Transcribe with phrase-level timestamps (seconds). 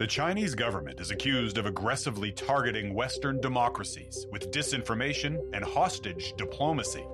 [0.00, 7.04] The Chinese government is accused of aggressively targeting Western democracies with disinformation and hostage diplomacy.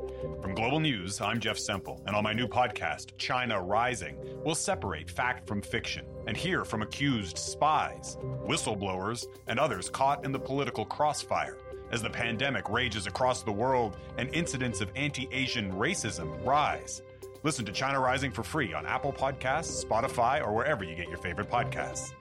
[0.41, 5.11] From Global News, I'm Jeff Semple, and on my new podcast, China Rising, we'll separate
[5.11, 10.85] fact from fiction and hear from accused spies, whistleblowers, and others caught in the political
[10.85, 11.59] crossfire
[11.91, 17.03] as the pandemic rages across the world and incidents of anti Asian racism rise.
[17.43, 21.19] Listen to China Rising for free on Apple Podcasts, Spotify, or wherever you get your
[21.19, 22.13] favorite podcasts.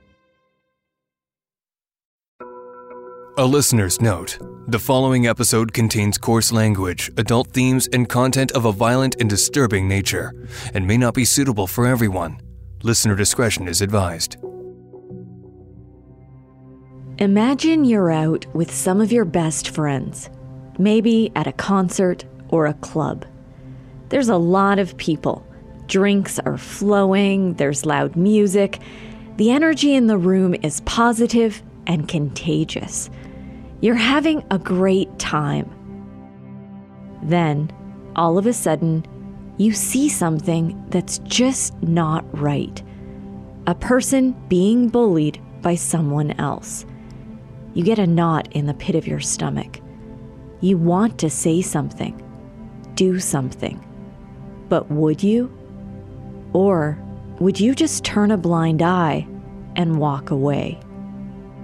[3.37, 4.39] A listener's note
[4.69, 9.89] the following episode contains coarse language, adult themes, and content of a violent and disturbing
[9.89, 10.33] nature,
[10.73, 12.39] and may not be suitable for everyone.
[12.81, 14.37] Listener discretion is advised.
[17.17, 20.29] Imagine you're out with some of your best friends,
[20.79, 23.25] maybe at a concert or a club.
[24.07, 25.45] There's a lot of people.
[25.87, 28.79] Drinks are flowing, there's loud music.
[29.35, 33.09] The energy in the room is positive and contagious.
[33.85, 35.69] You're having a great time.
[37.21, 37.71] Then,
[38.15, 39.05] all of a sudden,
[39.57, 42.81] you see something that's just not right.
[43.67, 46.83] A person being bullied by someone else.
[47.75, 49.79] You get a knot in the pit of your stomach.
[50.61, 52.19] You want to say something,
[52.95, 53.85] do something.
[54.67, 55.55] But would you?
[56.53, 56.97] Or
[57.39, 59.27] would you just turn a blind eye
[59.75, 60.79] and walk away?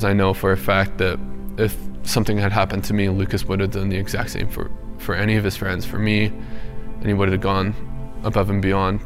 [0.04, 1.20] I know for a fact that
[1.58, 5.16] if something had happened to me, Lukas would have done the exact same for, for
[5.16, 7.76] any of his friends, for me, and he would have gone
[8.24, 9.02] above and beyond.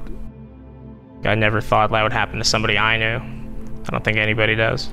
[1.23, 3.17] I never thought that would happen to somebody I knew.
[3.87, 4.89] I don't think anybody does.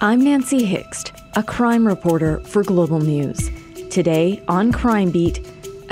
[0.00, 3.50] I'm Nancy Hixt, a crime reporter for Global News.
[3.88, 5.40] Today on Crime Beat,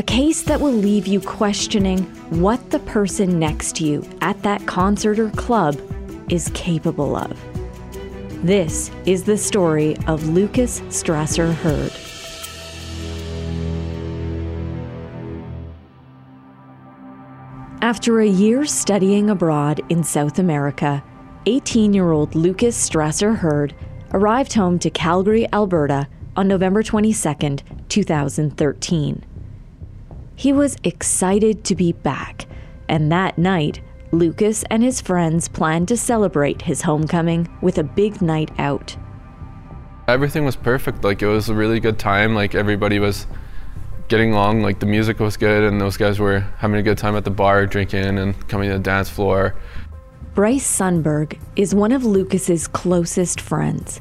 [0.02, 2.02] a case that will leave you questioning
[2.40, 5.80] what the person next to you at that concert or club
[6.28, 7.40] is capable of.
[8.44, 11.92] This is the story of Lukas Strasser Hird.
[17.80, 21.04] After a year studying abroad in South America,
[21.46, 23.72] 18 year old Lukas Strasser Hird
[24.12, 27.58] arrived home to Calgary, Alberta on November 22,
[27.88, 29.24] 2013.
[30.42, 32.46] He was excited to be back,
[32.88, 33.80] and that night,
[34.10, 38.96] Lukas and his friends planned to celebrate his homecoming with a big night out.
[40.08, 41.04] Everything was perfect.
[41.04, 42.34] Like, it was a really good time.
[42.34, 43.28] Like, everybody was
[44.08, 44.62] getting along.
[44.62, 47.30] Like, the music was good, and those guys were having a good time at the
[47.30, 49.54] bar, drinking and coming to the dance floor.
[50.34, 54.00] Bryce Sundberg is one of Lukas's closest friends.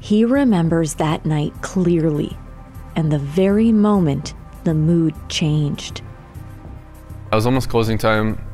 [0.00, 2.34] He remembers that night clearly,
[2.96, 4.32] and the very moment
[4.66, 6.02] the mood changed.
[7.30, 8.44] I was almost closing time.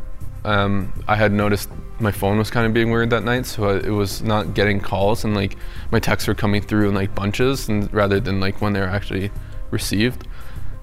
[0.44, 3.88] Um, I had noticed my phone was kind of being weird that night, so it
[3.88, 5.56] was not getting calls, and like
[5.90, 8.86] my texts were coming through in like bunches, and rather than like when they were
[8.86, 9.30] actually
[9.70, 10.28] received.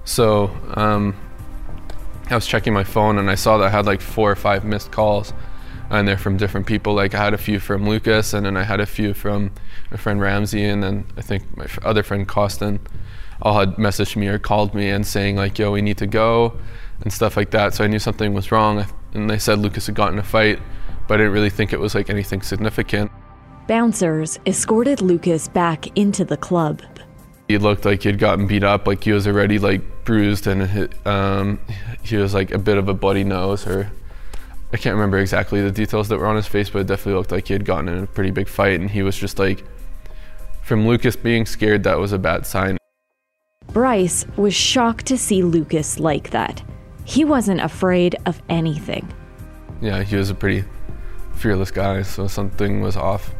[0.04, 1.14] So um,
[2.28, 4.64] I was checking my phone, and I saw that I had like four or five
[4.64, 5.32] missed calls
[5.90, 6.94] and they're from different people.
[6.94, 9.50] Like I had a few from Lukas, and then I had a few from
[9.90, 12.78] my friend Ramzi, and then I think my other friend Costin
[13.42, 16.58] all had messaged me or called me and saying like, "Yo, we need to go,"
[17.02, 17.74] and stuff like that.
[17.74, 18.84] So I knew something was wrong,
[19.14, 20.58] and they said Lukas had gotten a fight,
[21.08, 23.10] but I didn't really think it was like anything significant.
[23.66, 26.82] Bouncers escorted Lukas back into the club.
[27.48, 31.60] He looked like he'd gotten beat up, like he was already like bruised, and um,
[32.02, 33.90] he was like a bit of a bloody nose or
[34.72, 37.32] I can't remember exactly the details that were on his face, but it definitely looked
[37.32, 39.64] like he had gotten in a pretty big fight, and he was just like,
[40.62, 42.76] from Lukas being scared, that was a bad sign.
[43.72, 46.62] Bryce was shocked to see Lukas like that.
[47.04, 49.08] He wasn't afraid of anything.
[49.80, 50.64] Yeah, he was a pretty
[51.36, 53.32] fearless guy, so something was off.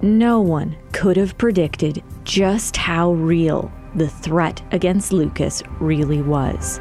[0.00, 6.80] No one could have predicted just how real the threat against Lukas really was.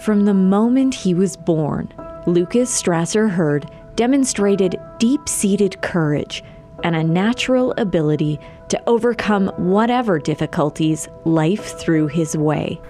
[0.00, 1.92] From the moment he was born,
[2.26, 3.70] Lukas Strasser Hird
[4.00, 6.42] demonstrated deep seated courage
[6.82, 12.80] and a natural ability to overcome whatever difficulties life threw his way.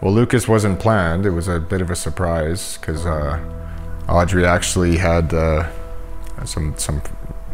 [0.00, 1.24] Well, Lukas wasn't planned.
[1.24, 3.38] It was a bit of a surprise because uh,
[4.08, 5.70] Audrey actually had uh,
[6.44, 7.02] some some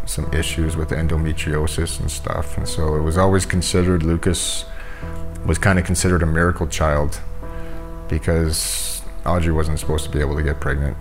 [0.06, 4.64] some issues with endometriosis and stuff, and so it was always considered Lukas
[5.44, 7.20] was kind of considered a miracle child
[8.08, 10.96] because Audrey wasn't supposed to be able to get pregnant.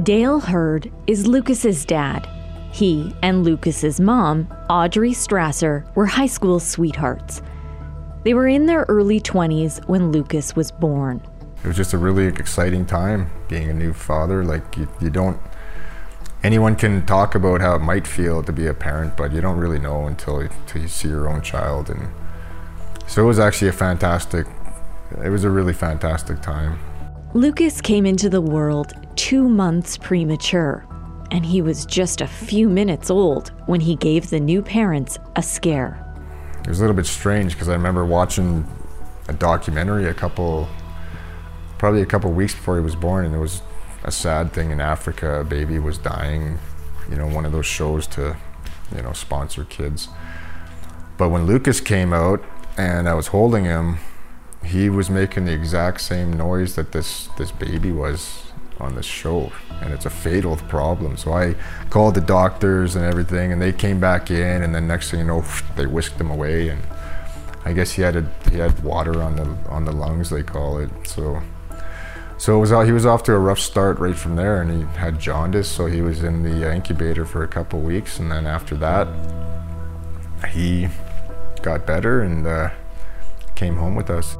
[0.00, 2.26] Dale Hird is Lukas's dad.
[2.72, 7.42] He and Lukas's mom, Audrey Strasser, were high school sweethearts.
[8.24, 11.20] They were in their early 20s when Lukas was born.
[11.62, 14.42] It was just a really exciting time being a new father.
[14.42, 15.38] Like, you, you don't,
[16.42, 19.58] anyone can talk about how it might feel to be a parent, but you don't
[19.58, 21.90] really know until, until you see your own child.
[21.90, 22.08] And
[23.06, 24.46] so it was actually a fantastic,
[25.22, 26.78] it was a really fantastic time.
[27.34, 30.86] Lukas came into the world two months premature
[31.32, 35.42] and he was just a few minutes old when he gave the new parents a
[35.42, 35.98] scare.
[36.60, 38.66] It was a little bit strange because I remember watching
[39.28, 40.68] a documentary a couple,
[41.78, 43.62] probably a couple weeks before he was born, and there was
[44.04, 45.40] a sad thing in Africa.
[45.40, 46.58] A baby was dying,
[47.08, 48.36] you know, one of those shows to,
[48.94, 50.08] you know, sponsor kids.
[51.16, 52.44] But when Lukas came out
[52.76, 53.98] and I was holding him,
[54.64, 59.52] he was making the exact same noise that this this baby was on the show
[59.80, 61.16] and it's a fatal problem.
[61.16, 61.54] So i
[61.90, 65.26] called the doctors and everything and they came back in and then next thing you
[65.26, 65.44] know
[65.76, 66.82] they whisked him away and
[67.64, 70.78] i guess he had a, he had water on the on the lungs they call
[70.78, 70.90] it.
[71.04, 71.42] So
[72.38, 74.98] so it was he was off to a rough start right from there and he
[74.98, 78.76] had jaundice so he was in the incubator for a couple weeks and then after
[78.78, 79.06] that
[80.48, 80.88] he
[81.62, 82.70] got better and uh,
[83.54, 84.36] came home with us.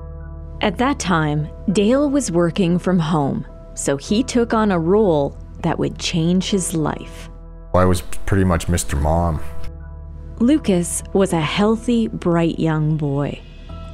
[0.61, 5.79] At that time dale was working from home so he took on a role that
[5.79, 7.29] would change his life.
[7.75, 9.01] I was pretty much Mr.
[9.01, 9.41] Mom.
[10.39, 13.41] Lukas was a healthy, bright young boy.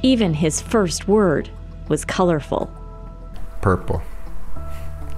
[0.01, 1.49] Even his first word
[1.87, 2.71] was colorful.
[3.61, 4.01] Purple.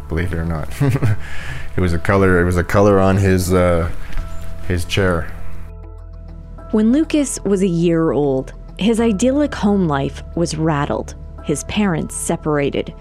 [0.08, 0.70] Believe it or not.
[0.82, 3.90] it was a color it was a color on his uh,
[4.68, 5.32] his chair.
[6.72, 11.16] When Lukas was a year old, his idyllic home life was rattled.
[11.44, 12.94] His parents separated.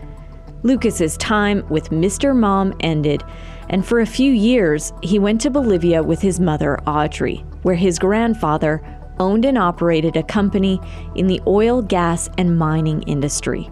[0.63, 2.37] Lukas's time with Mr.
[2.37, 3.25] Mom ended,
[3.71, 7.99] and for a few years, he went to Bolivia with his mother, Audrey, where his
[7.99, 8.83] grandfather
[9.19, 10.81] owned and operated a company
[11.15, 13.71] in the oil, gas, and mining industry.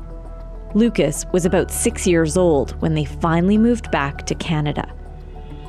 [0.74, 4.90] Lukas was about six years old when they finally moved back to Canada.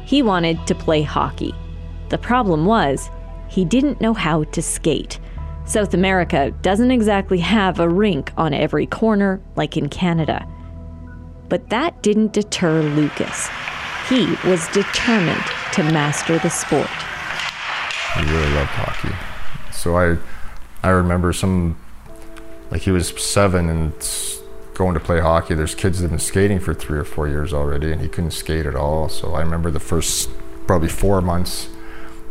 [0.05, 1.53] He wanted to play hockey.
[2.09, 3.09] The problem was,
[3.47, 5.19] he didn't know how to skate.
[5.65, 10.47] South America doesn't exactly have a rink on every corner like in Canada.
[11.49, 13.49] But that didn't deter Lukas.
[14.07, 15.43] He was determined
[15.73, 16.89] to master the sport.
[18.15, 19.15] He really loved hockey.
[19.71, 20.17] So I,
[20.83, 21.77] I remember some,
[22.71, 23.93] like he was seven and
[24.75, 25.55] going to play hockey.
[25.55, 28.31] There's kids that have been skating for three or four years already, and he couldn't
[28.31, 29.09] skate at all.
[29.09, 30.29] So I remember the first
[30.67, 31.67] probably four months,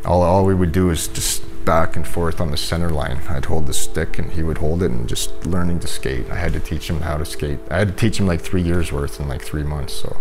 [0.05, 3.21] all, all we would do is just back and forth on the center line.
[3.29, 6.27] I'd hold the stick and he would hold it and just learning to skate.
[6.31, 7.59] I had to teach him how to skate.
[7.71, 9.93] I had to teach him like three years worth in like three months.
[9.93, 10.17] So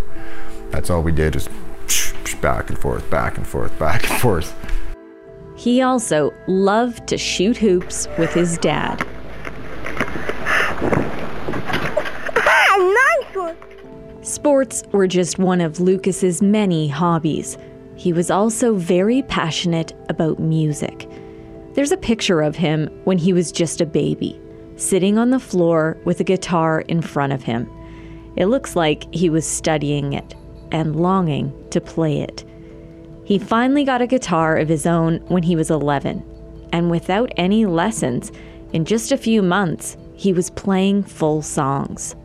[0.71, 1.47] that's all we did is
[2.41, 4.53] back and forth, back and forth, back and forth.
[5.55, 9.07] He also loved to shoot hoops with his dad.
[14.21, 17.57] Sports were just one of Lukas's many hobbies.
[17.95, 21.09] He was also very passionate about music.
[21.77, 24.41] There's a picture of him when he was just a baby,
[24.77, 27.69] sitting on the floor with a guitar in front of him.
[28.35, 30.33] It looks like he was studying it
[30.71, 32.43] and longing to play it.
[33.25, 36.23] He finally got a guitar of his own when he was 11,
[36.73, 38.31] and without any lessons,
[38.73, 42.15] in just a few months, he was playing full songs.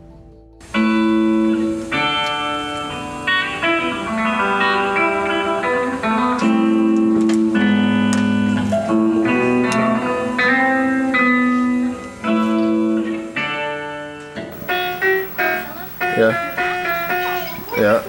[16.17, 18.03] Yeah.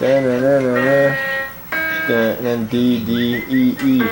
[0.00, 0.26] And
[2.46, 4.02] then D, D, E, E.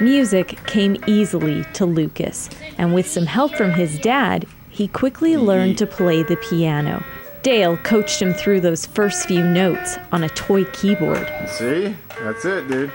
[0.00, 5.76] Music came easily to Lukas, and with some help from his dad, he quickly learned
[5.78, 7.02] to play the piano.
[7.42, 11.26] Dale coached him through those first few notes on a toy keyboard.
[11.48, 11.96] See?
[12.20, 12.92] That's it, dude.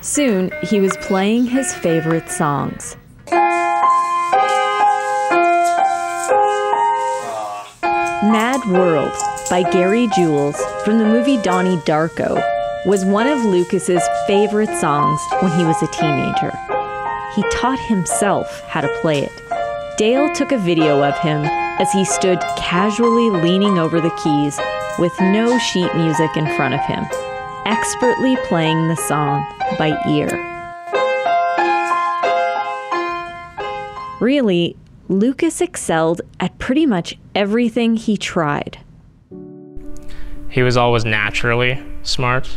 [0.00, 2.96] Soon, he was playing his favorite songs.
[8.22, 9.14] Mad World
[9.48, 12.34] by Gary Jules from the movie Donnie Darko
[12.84, 16.52] was one of Lukas's favorite songs when he was a teenager.
[17.34, 19.32] He taught himself how to play it.
[19.96, 21.46] Dale took a video of him
[21.80, 24.60] as he stood casually leaning over the keys
[24.98, 27.06] with no sheet music in front of him,
[27.64, 29.46] expertly playing the song
[29.78, 30.28] by ear.
[34.20, 34.76] Really,
[35.10, 38.78] Lukas excelled at pretty much everything he tried.
[40.48, 42.48] He was always naturally smart.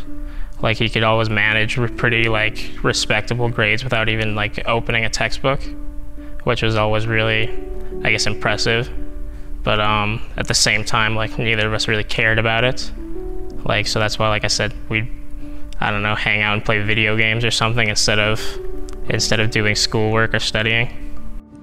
[0.62, 5.60] like he could always manage pretty like respectable grades without even like opening a textbook,
[6.44, 7.52] which was always really,
[8.04, 8.88] I guess, impressive.
[9.64, 12.92] But um, at the same time, like neither of us really cared about it.
[13.64, 15.10] Like so that's why, like I said, we,
[15.80, 18.40] I don't know, hang out and play video games or something instead of
[19.08, 21.03] instead of doing schoolwork or studying.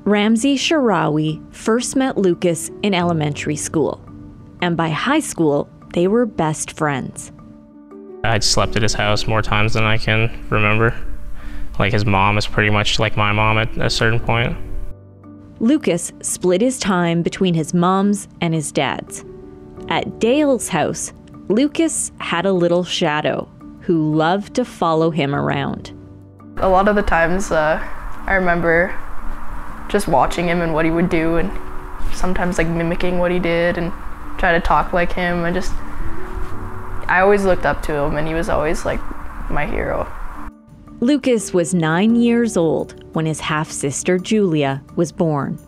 [0.06, 4.04] Ramzi Sharawi first met Lukas in elementary school,
[4.60, 7.32] and by high school, they were best friends.
[8.24, 10.96] I'd slept at his house more times than I can remember.
[11.78, 14.58] Like his mom is pretty much like my mom at a certain point.
[15.60, 19.24] Lukas split his time between his mom's and his dad's.
[19.88, 21.14] At Dale's house,
[21.48, 23.48] Lukas had a little shadow
[23.82, 25.92] who loved to follow him around.
[26.58, 27.80] A lot of the times, uh,
[28.26, 28.98] I remember
[29.92, 31.52] just watching him and what he would do, and
[32.14, 33.92] sometimes like mimicking what he did and
[34.38, 35.44] try to talk like him.
[35.44, 35.74] I just,
[37.08, 39.00] I always looked up to him, and he was always like
[39.52, 40.12] my hero.
[41.02, 45.60] Lukas was nine years old when his half sister Julia was born.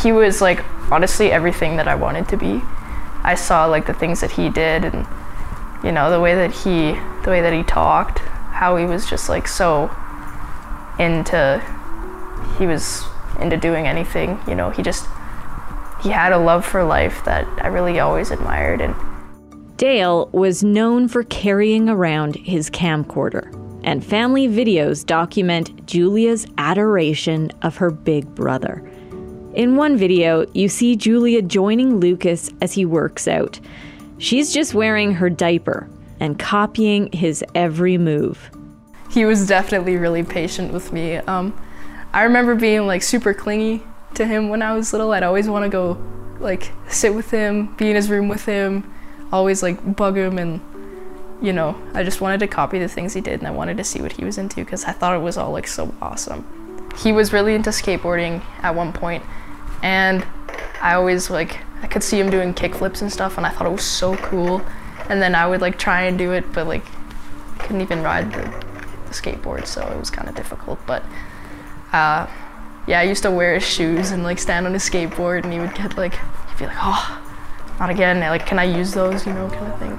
[0.00, 2.62] He was like honestly everything that I wanted to be.
[3.24, 5.06] I saw like the things that he did and
[5.82, 6.92] you know the way that he
[7.24, 9.90] the way that he talked, how he was just like so
[11.00, 11.60] into
[12.58, 13.04] he was
[13.40, 15.06] into doing anything, you know, he just
[16.02, 18.94] he had a love for life that I really always admired and
[19.76, 27.76] Dale was known for carrying around his camcorder, and family videos document Julia's adoration of
[27.76, 28.88] her big brother.
[29.54, 33.58] In one video, you see Julia joining Lukas as he works out.
[34.18, 35.88] She's just wearing her diaper
[36.20, 38.50] and copying his every move.
[39.10, 41.16] He was definitely really patient with me.
[41.16, 41.52] Um,
[42.14, 43.82] I remember being like super clingy
[44.14, 45.10] to him when I was little.
[45.10, 46.00] I'd always want to go
[46.38, 48.88] like sit with him, be in his room with him,
[49.32, 50.60] always like bug him and
[51.42, 53.84] you know, I just wanted to copy the things he did and I wanted to
[53.84, 56.46] see what he was into because I thought it was all like so awesome.
[56.96, 59.24] He was really into skateboarding at one point
[59.82, 60.24] and
[60.80, 63.72] I always like I could see him doing kickflips and stuff and I thought it
[63.72, 64.62] was so cool.
[65.08, 66.84] And then I would like try and do it but like
[67.58, 71.02] couldn't even ride the, the skateboard so it was kind of difficult but
[71.94, 72.26] uh,
[72.88, 75.60] yeah, I used to wear his shoes and like stand on his skateboard, and he
[75.60, 77.22] would get like, he'd be like, oh,
[77.78, 78.18] not again.
[78.18, 79.24] Like, can I use those?
[79.26, 79.98] You know, kind of thing.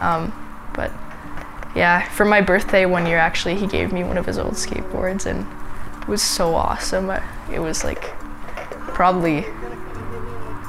[0.00, 0.32] Um,
[0.74, 0.90] but
[1.76, 5.26] yeah, for my birthday one year, actually, he gave me one of his old skateboards,
[5.26, 5.46] and
[6.02, 7.08] it was so awesome.
[7.52, 8.02] It was like
[8.88, 9.46] probably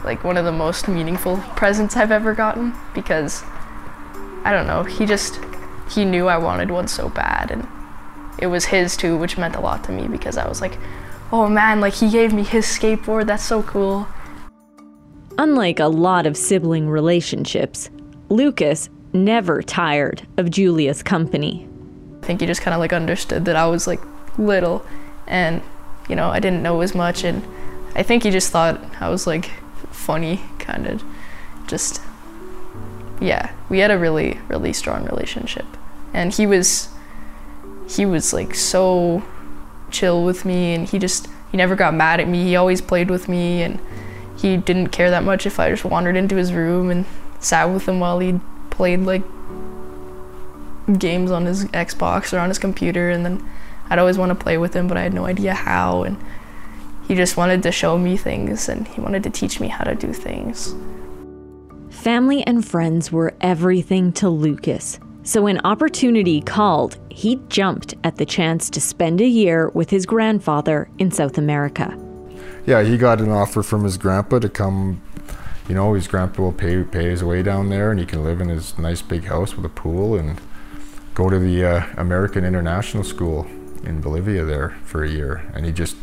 [0.05, 3.43] like one of the most meaningful presents I've ever gotten because
[4.43, 5.39] I don't know, he just
[5.89, 7.67] he knew I wanted one so bad and
[8.41, 10.77] it was his too, which meant a lot to me because I was like,
[11.31, 13.27] oh man, like he gave me his skateboard.
[13.27, 14.08] That's so cool.
[15.38, 17.89] Unlike a lot of sibling relationships,
[18.29, 21.67] Lukas never tired of Julia's company.
[22.22, 24.01] I think he just kind of like understood that I was like
[24.38, 24.86] little
[25.27, 25.62] and,
[26.08, 27.24] you know, I didn't know as much.
[27.24, 27.43] And
[27.96, 29.51] I think he just thought I was like
[29.91, 31.03] funny, kind of
[31.67, 32.01] just,
[33.22, 35.65] yeah, we had a really, really strong relationship.
[36.13, 36.89] And he was
[37.89, 39.24] he was like so
[39.89, 42.43] chill with me and he just he never got mad at me.
[42.43, 43.79] He always played with me and
[44.41, 47.05] he didn't care that much if i just wandered into his room and
[47.39, 49.24] sat with him while he played like
[50.98, 53.50] games on his xbox or on his computer and then
[53.89, 56.17] i'd always want to play with him but i had no idea how and
[57.08, 59.96] he just wanted to show me things and he wanted to teach me how to
[59.96, 60.75] do things.
[61.89, 68.25] Family and friends were everything to lukas so when opportunity called, he jumped at the
[68.25, 71.95] chance to spend a year with his grandfather in South America.
[72.65, 75.03] Yeah, he got an offer from his grandpa to come.
[75.67, 78.41] You know, his grandpa will pay pay his way down there, and he can live
[78.41, 80.41] in his nice big house with a pool and
[81.13, 83.45] go to the uh, American International School
[83.83, 85.48] in Bolivia there for a year.
[85.53, 85.95] And he just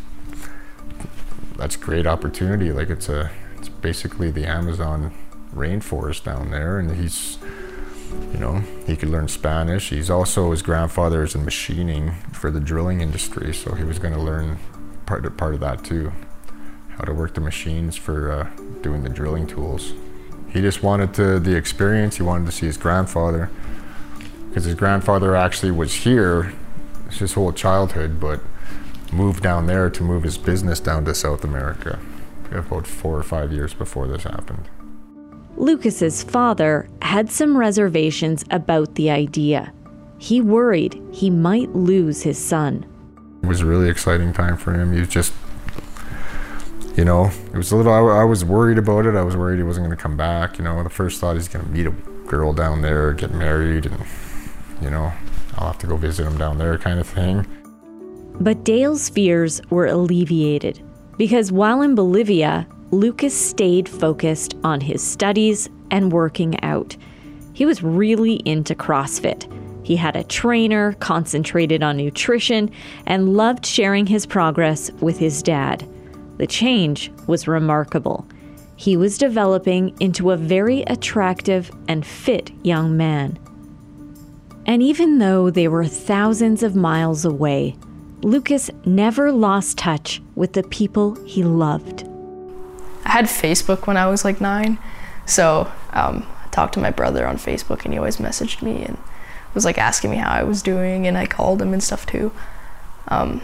[1.56, 2.71] that's great opportunity.
[2.71, 5.12] Like it's a it's basically the Amazon
[5.52, 7.38] rainforest down there, and he's
[8.32, 9.90] you know, he could learn Spanish.
[9.90, 14.14] He's also his grandfather is in machining for the drilling industry, so he was going
[14.14, 14.58] to learn
[15.06, 16.12] part of, part of that too,
[16.90, 18.50] how to work the machines for uh,
[18.82, 19.92] doing the drilling tools.
[20.50, 22.16] He just wanted to the experience.
[22.16, 23.50] He wanted to see his grandfather
[24.49, 26.54] because his grandfather actually was here
[27.11, 28.40] his whole childhood, but
[29.12, 31.99] moved down there to move his business down to South America
[32.52, 34.68] about four or five years before this happened.
[35.56, 39.72] Lukas's father had some reservations about the idea.
[40.18, 42.86] He worried he might lose his son.
[43.42, 44.92] It was a really exciting time for him.
[44.92, 45.32] He was just,
[46.96, 49.14] you know, it was a little, I, I was worried about it.
[49.14, 50.58] I was worried he wasn't going to come back.
[50.58, 51.90] You know, the first thought he's going to meet a
[52.26, 54.04] girl down there, get married, and
[54.82, 55.12] you know,
[55.56, 57.46] I'll have to go visit him down there, kind of thing.
[58.40, 60.82] But Dale's fears were alleviated
[61.16, 66.97] because while in Bolivia, Lukas stayed focused on his studies and working out.
[67.52, 69.52] He was really into CrossFit.
[69.85, 72.71] He had a trainer, concentrated on nutrition,
[73.07, 75.88] and loved sharing his progress with his dad.
[76.38, 78.26] The change was remarkable.
[78.76, 83.38] He was developing into a very attractive and fit young man.
[84.66, 87.76] And even though they were thousands of miles away,
[88.23, 92.07] Lucas never lost touch with the people he loved.
[93.06, 94.78] I had Facebook when I was like nine,
[95.26, 98.98] so um, I talked to my brother on Facebook, and he always messaged me and
[99.54, 102.32] was like asking me how I was doing, and I called him and stuff too.
[103.06, 103.42] Um,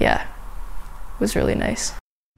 [0.00, 1.92] yeah, it was really nice.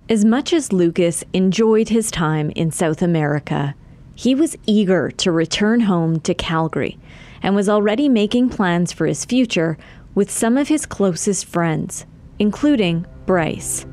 [0.09, 3.75] As much as Lukas enjoyed his time in South America,
[4.15, 6.99] he was eager to return home to Calgary
[7.43, 9.77] and was already making plans for his future
[10.15, 12.07] with some of his closest friends,
[12.39, 13.85] including Bryce.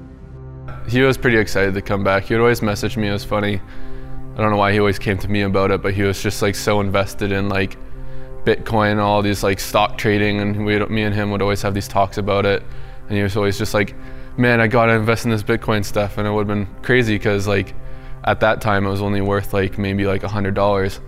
[0.88, 2.24] He was pretty excited to come back.
[2.24, 3.08] He would always message me.
[3.08, 3.62] It was funny.
[4.34, 6.42] I don't know why he always came to me about it, but he was just
[6.42, 7.78] like so invested in like
[8.46, 11.74] Bitcoin, and all these like stock trading, and we, me and him would always have
[11.74, 12.64] these talks about it.
[13.08, 13.96] And he was always just like,
[14.38, 17.48] "Man, I gotta invest in this Bitcoin stuff," and it would have been crazy because
[17.48, 17.76] like
[18.24, 21.00] at that time it was only worth like maybe like a hundred dollars.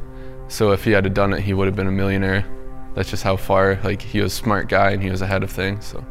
[0.48, 2.46] So if he had done it, he would have been a millionaire.
[2.94, 5.50] That's just how far like he was a smart guy and he was ahead of
[5.50, 5.86] things.
[5.86, 6.06] So.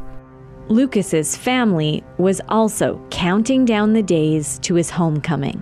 [0.69, 5.61] Lukas's family was also counting down the days to his homecoming.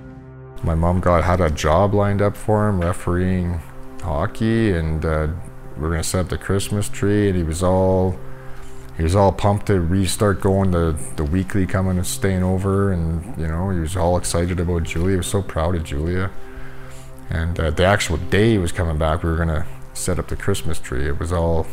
[0.64, 3.60] My mom got had a job lined up for him, refereeing
[4.04, 5.28] hockey, and uh,
[5.76, 8.16] we are gonna set up the Christmas tree, and he was all
[8.96, 13.36] he was all pumped to restart going to the weekly coming and staying over, and
[13.40, 15.12] you know he was all excited about Julia.
[15.12, 16.30] He was so proud of Julia,
[17.32, 19.66] and uh, the actual day he was coming back, we were gonna
[19.96, 21.08] set up the Christmas tree.
[21.08, 21.66] It was all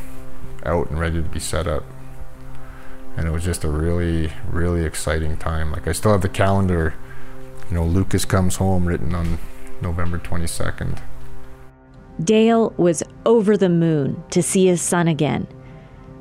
[0.65, 1.85] out and ready to be set up
[3.19, 5.73] and it was just a really really exciting time.
[5.73, 6.95] Like i still have the calendar.
[7.69, 9.39] You know lukas comes home written on
[9.83, 10.99] november 22nd
[12.25, 15.47] dale was over the moon to see his son again.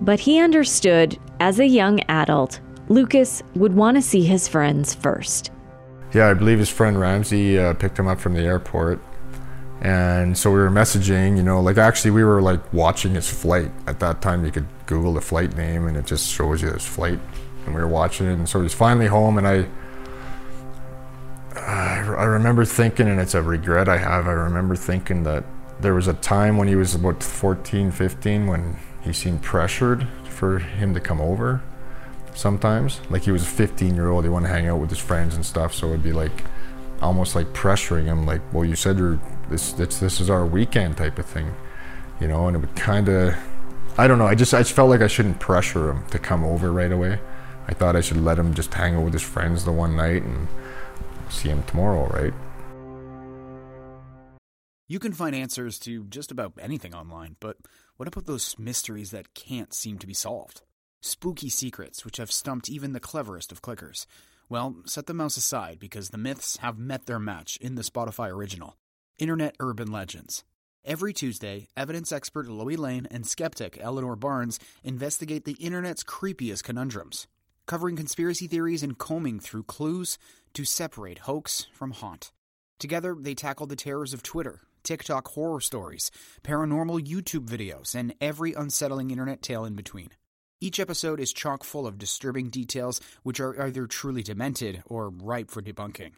[0.02, 5.52] But he understood as a young adult lukas would want to see his friends first.
[6.14, 9.00] Yeah i believe his friend ramzi uh, picked him up from the airport
[9.82, 13.72] and so we were messaging you know like actually we were like watching his flight.
[13.86, 16.86] At that time you could google the flight name and it just shows you his
[16.86, 17.20] flight.
[17.66, 19.68] And we were watching it and so he's finally home and i
[21.56, 25.44] i remember thinking and it's a regret i have i remember thinking that
[25.82, 30.60] there was a time when he was about 14 15 when he seemed pressured for
[30.60, 31.62] him to come over
[32.34, 33.02] sometimes.
[33.10, 35.36] Like he was a 15 year old he wanted to hang out with his friends
[35.36, 36.44] and stuff so it'd be like
[37.02, 40.98] almost like pressuring him like well you said you're this this this is our weekend
[40.98, 41.54] type of thing,
[42.20, 42.48] you know.
[42.48, 43.36] And it would kind of,
[43.98, 44.28] I don't know.
[44.28, 47.20] I just I just felt like I shouldn't pressure him to come over right away.
[47.68, 50.24] I thought I should let him just hang out with his friends the one night
[50.24, 50.48] and
[51.30, 52.34] see him tomorrow, right?
[54.88, 57.58] You can find answers to just about anything online, but
[57.98, 60.62] what about those mysteries that can't seem to be solved?
[61.02, 64.06] Spooky secrets which have stumped even the cleverest of clickers.
[64.50, 68.32] Well, set the mouse aside because the myths have met their match in the Spotify
[68.32, 68.78] original.
[69.18, 70.46] Internet Urban Legends.
[70.86, 77.28] Every Tuesday, evidence expert Loie Lane and skeptic Eleanor Barnes investigate the internet's creepiest conundrums,
[77.66, 80.18] covering conspiracy theories and combing through clues
[80.54, 82.32] to separate hoax from haunt.
[82.80, 86.10] Together, they tackle the terrors of Twitter, TikTok horror stories,
[86.42, 90.12] paranormal YouTube videos, and every unsettling internet tale in between.
[90.60, 95.52] Each episode is chock full of disturbing details which are either truly demented or ripe
[95.52, 96.14] for debunking.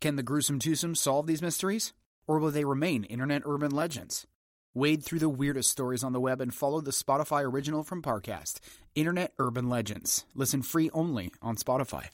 [0.00, 1.92] Can the gruesome twosome solve these mysteries?
[2.26, 4.26] Or will they remain internet urban legends?
[4.74, 8.58] Wade through the weirdest stories on the web and follow the Spotify original from Parcast,
[8.94, 10.24] Internet Urban Legends.
[10.34, 12.08] Listen free only on Spotify.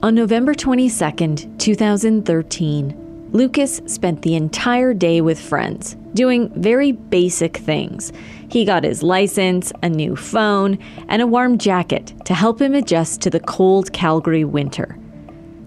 [0.00, 8.12] On November 22nd, 2013, Lukas spent the entire day with friends, doing very basic things.
[8.50, 13.20] He got his license, a new phone, and a warm jacket to help him adjust
[13.22, 14.98] to the cold Calgary winter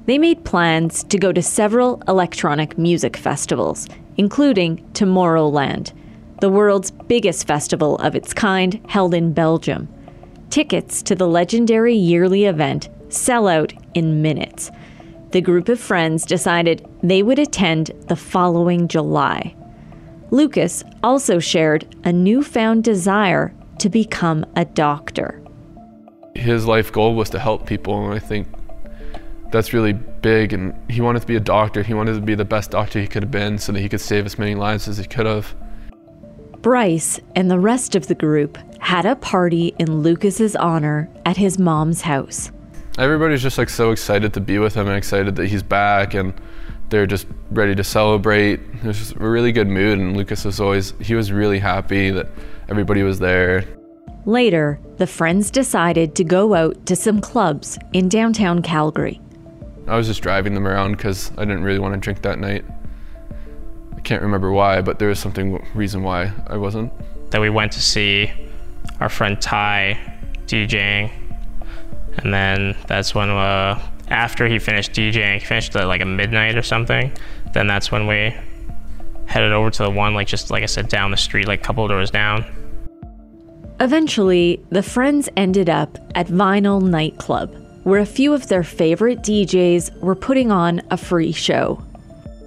[0.05, 5.93] they made plans to go to several electronic music festivals, including Tomorrowland,
[6.41, 9.87] the world's biggest festival of its kind held in Belgium.
[10.49, 14.71] Tickets to the legendary yearly event sell out in minutes.
[15.31, 19.55] The group of friends decided they would attend the following July.
[20.31, 25.41] Lukas also shared a newfound desire to become a doctor.
[26.35, 28.47] His life goal was to help people, and I think
[29.51, 31.83] that's really big and he wanted to be a doctor.
[31.83, 33.99] He wanted to be the best doctor he could have been so that he could
[33.99, 35.53] save as many lives as he could have.
[36.61, 41.59] Bryce and the rest of the group had a party in Lukas's honor at his
[41.59, 42.51] mom's house.
[42.97, 46.33] Everybody's just like so excited to be with him and excited that he's back and
[46.91, 48.59] they're just ready to celebrate.
[48.83, 52.27] There's just a really good mood and Lukas was always he was really happy that
[52.69, 53.65] everybody was there.
[54.25, 59.19] Later, the friends decided to go out to some clubs in downtown Calgary.
[59.87, 62.63] I was just driving them around because I didn't really want to drink that night.
[63.95, 66.93] I can't remember why, but there was something reason why I wasn't.
[67.31, 68.31] That we went to see
[68.99, 69.97] our friend Ty
[70.45, 71.09] DJing,
[72.17, 76.57] and then that's when uh, after he finished DJing, he finished at like a midnight
[76.57, 77.11] or something.
[77.53, 78.35] Then that's when we
[79.25, 81.63] headed over to the one like just like I said down the street, like a
[81.63, 82.45] couple doors down.
[83.79, 89.99] Eventually, the friends ended up at Vinyl Nightclub, where a few of their favorite DJs
[90.01, 91.83] were putting on a free show.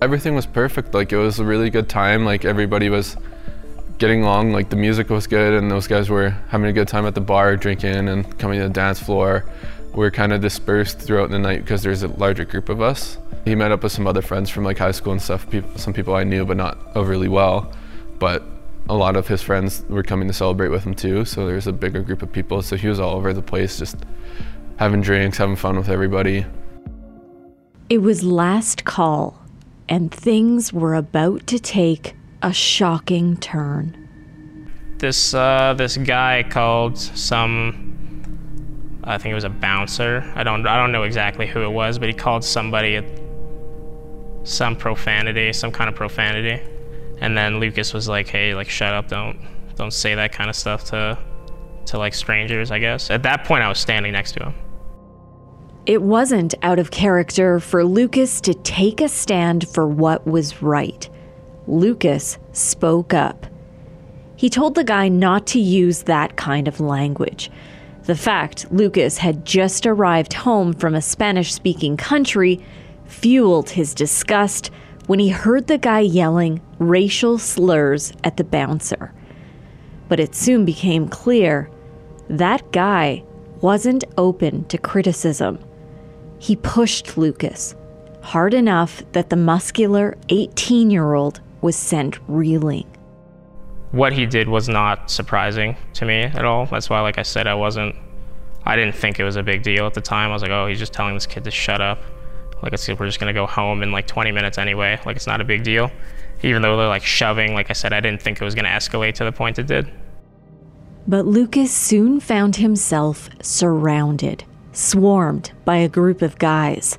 [0.00, 0.94] Everything was perfect.
[0.94, 2.24] Like it was a really good time.
[2.24, 3.16] Like everybody was
[3.98, 4.52] getting along.
[4.52, 7.20] Like the music was good, and those guys were having a good time at the
[7.20, 9.44] bar, drinking and coming to the dance floor.
[9.94, 13.16] We were kind of dispersed throughout the night because there's a larger group of us.
[13.44, 15.48] He met up with some other friends from like high school and stuff.
[15.48, 17.72] People, some people I knew, but not overly well.
[18.18, 18.42] But
[18.88, 21.24] a lot of his friends were coming to celebrate with him too.
[21.24, 22.60] So there's a bigger group of people.
[22.62, 23.96] So he was all over the place, just
[24.78, 26.44] having drinks, having fun with everybody.
[27.88, 29.38] It was last call,
[29.88, 33.96] and things were about to take a shocking turn.
[34.98, 37.93] This uh, this guy called some
[39.06, 40.30] I think it was a bouncer.
[40.34, 43.02] I don't I don't know exactly who it was, but he called somebody
[44.44, 46.62] some profanity, some kind of profanity.
[47.20, 49.08] And then Lukas was like, "Hey, like shut up.
[49.08, 49.38] Don't
[49.76, 51.18] don't say that kind of stuff to
[51.86, 54.54] to like strangers, I guess." At that point I was standing next to him.
[55.86, 61.08] It wasn't out of character for Lukas to take a stand for what was right.
[61.66, 63.46] Lukas spoke up.
[64.36, 67.50] He told the guy not to use that kind of language.
[68.06, 72.60] The fact Lukas had just arrived home from a Spanish speaking country
[73.06, 74.70] fueled his disgust
[75.06, 79.12] when he heard the guy yelling racial slurs at the bouncer.
[80.08, 81.70] But it soon became clear
[82.28, 83.24] that guy
[83.62, 85.58] wasn't open to criticism.
[86.38, 87.74] He pushed Lukas
[88.20, 92.86] hard enough that the muscular 18 year old was sent reeling.
[93.94, 96.66] What he did was not surprising to me at all.
[96.66, 97.94] That's why, like I said, I wasn't,
[98.64, 100.30] I didn't think it was a big deal at the time.
[100.30, 102.00] I was like, oh, he's just telling this kid to shut up.
[102.60, 104.98] Like, it's, we're just gonna go home in like 20 minutes anyway.
[105.06, 105.92] Like, it's not a big deal.
[106.42, 109.14] Even though they're like shoving, like I said, I didn't think it was gonna escalate
[109.14, 109.88] to the point it did.
[111.06, 116.98] But Lukas soon found himself surrounded, swarmed by a group of guys.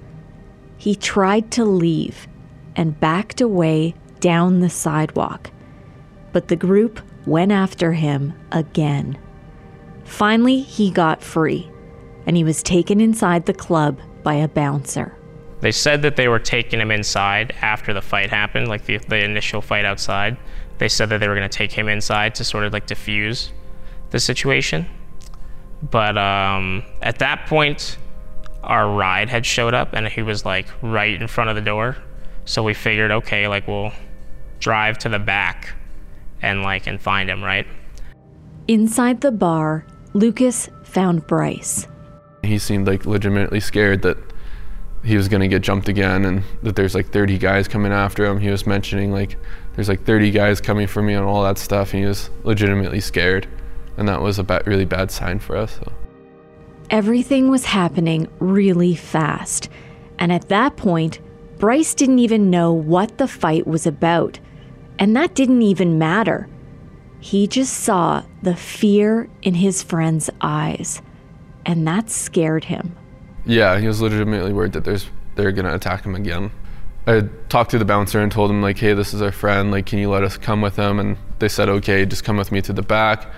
[0.77, 2.27] He tried to leave
[2.75, 5.51] and backed away down the sidewalk,
[6.35, 9.17] but the group went after him again.
[10.03, 11.71] Finally, he got free,
[12.25, 15.17] and he was taken inside the club by a bouncer.
[15.61, 19.23] They said that they were taking him inside after the fight happened, like the, the
[19.23, 20.35] initial fight outside.
[20.77, 23.53] They said that they were going to take him inside to sort of like diffuse
[24.09, 24.87] the situation.
[25.89, 27.97] But um, at that point,
[28.61, 31.95] our ride had showed up and he was like right in front of the door.
[32.43, 33.93] So we figured, okay, like we'll
[34.59, 35.75] drive to the back
[36.45, 37.67] and like and find him, right?
[38.67, 41.87] Inside the bar, Lukas found Bryce.
[42.43, 44.17] He seemed like legitimately scared that
[45.03, 48.25] he was going to get jumped again and that there's like 30 guys coming after
[48.25, 48.39] him.
[48.39, 49.37] He was mentioning like
[49.73, 51.93] there's like 30 guys coming for me and all that stuff.
[51.93, 53.47] And he was legitimately scared.
[53.97, 55.75] And that was a ba- really bad sign for us.
[55.75, 55.91] So.
[56.89, 59.69] Everything was happening really fast.
[60.19, 61.19] And at that point,
[61.57, 64.39] Bryce didn't even know what the fight was about.
[64.99, 66.47] And that didn't even matter.
[67.19, 71.01] He just saw the fear in his friend's eyes.
[71.65, 72.95] And that scared him.
[73.45, 76.51] Yeah, he was legitimately worried that there's they're gonna attack him again.
[77.07, 79.69] I talked to the bouncer and told him like, hey, this is our friend.
[79.69, 80.99] Like, can you let us come with him?
[80.99, 83.31] And they said, okay, just come with me to the back.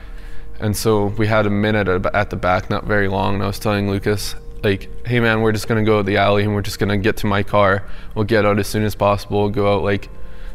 [0.59, 3.35] And so we had a minute at the back, not very long.
[3.35, 6.43] And I was telling Lukas, like, hey man, we're just gonna go to the alley
[6.43, 7.87] and we're just gonna get to my car.
[8.15, 9.41] We'll get out as soon as possible.
[9.41, 10.09] We'll Go out like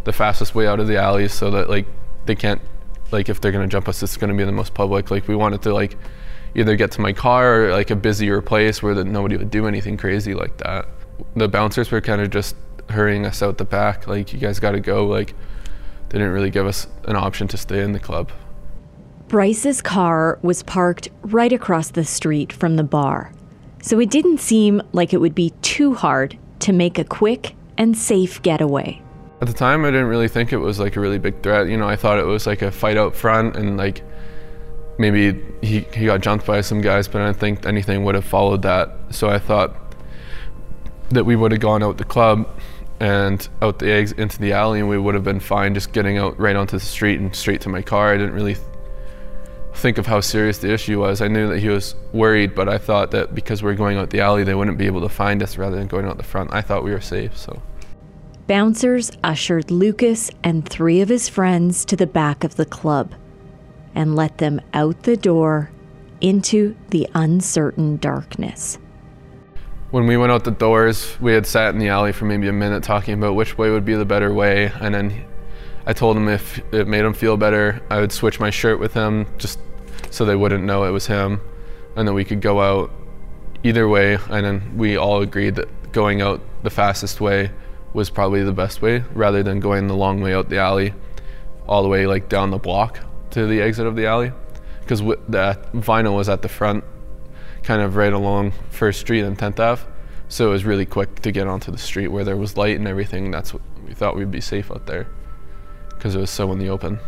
[0.04, 1.86] the fastest way out of the alley so that like
[2.26, 2.60] they can't
[3.10, 5.10] like if they're gonna jump us, it's gonna be the most public.
[5.10, 5.96] Like we wanted to like
[6.54, 9.66] either get to my car or like a busier place where that nobody would do
[9.66, 10.86] anything crazy like that.
[11.36, 12.56] The bouncers were kind of just
[12.88, 14.06] hurrying us out the back.
[14.06, 15.06] Like you guys got to go.
[15.06, 15.34] Like
[16.08, 18.30] they didn't really give us an option to stay in the club.
[19.28, 23.32] Bryce's car was parked right across the street from the bar,
[23.80, 27.96] so it didn't seem like it would be too hard to make a quick and
[27.96, 29.00] safe getaway.
[29.42, 31.66] At the time, I didn't really think it was like a really big threat.
[31.66, 34.04] You know, I thought it was like a fight out front and like
[34.98, 38.24] maybe he, he got jumped by some guys, but I didn't think anything would have
[38.24, 38.96] followed that.
[39.10, 39.74] So I thought
[41.08, 42.48] that we would have gone out the club
[43.00, 46.18] and out the eggs into the alley and we would have been fine just getting
[46.18, 48.14] out right onto the street and straight to my car.
[48.14, 48.66] I didn't really th-
[49.74, 51.20] think of how serious the issue was.
[51.20, 54.10] I knew that he was worried, but I thought that because we are going out
[54.10, 56.54] the alley, they wouldn't be able to find us rather than going out the front.
[56.54, 57.60] I thought we were safe, so.
[58.48, 63.14] Bouncers ushered Lukas and three of his friends to the back of the club
[63.94, 65.70] and let them out the door
[66.20, 68.78] into the uncertain darkness.
[69.92, 72.52] When we went out the doors, we had sat in the alley for maybe a
[72.52, 74.72] minute talking about which way would be the better way.
[74.80, 75.24] And then
[75.86, 78.92] I told him if it made him feel better, I would switch my shirt with
[78.92, 79.60] him just
[80.10, 81.40] so they wouldn't know it was him.
[81.94, 82.90] And then we could go out
[83.62, 84.14] either way.
[84.30, 87.52] And then we all agreed that going out the fastest way
[87.92, 90.94] was probably the best way rather than going the long way out the alley
[91.66, 93.00] all the way like down the block
[93.30, 94.32] to the exit of the alley.
[94.80, 96.84] Because the vinyl was at the front
[97.62, 99.82] kind of right along first street and 10th ave.
[100.28, 102.88] So it was really quick to get onto the street where there was light and
[102.88, 103.30] everything.
[103.30, 105.06] That's what we thought we'd be safe out there
[105.90, 106.98] because it was so in the open.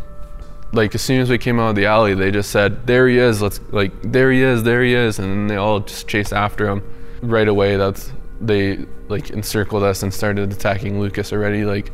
[0.72, 3.18] Like as soon as we came out of the alley they just said there he
[3.18, 6.68] is let's like there he is there he is and they all just chased after
[6.68, 6.82] him.
[7.22, 8.12] Right away that's
[8.46, 11.92] they like encircled us and started attacking Lukas already, like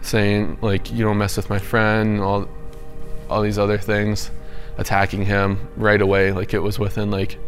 [0.00, 2.48] saying like you don't mess with my friend, all
[3.28, 4.30] all these other things,
[4.78, 6.32] attacking him right away.
[6.32, 7.38] Like it was within like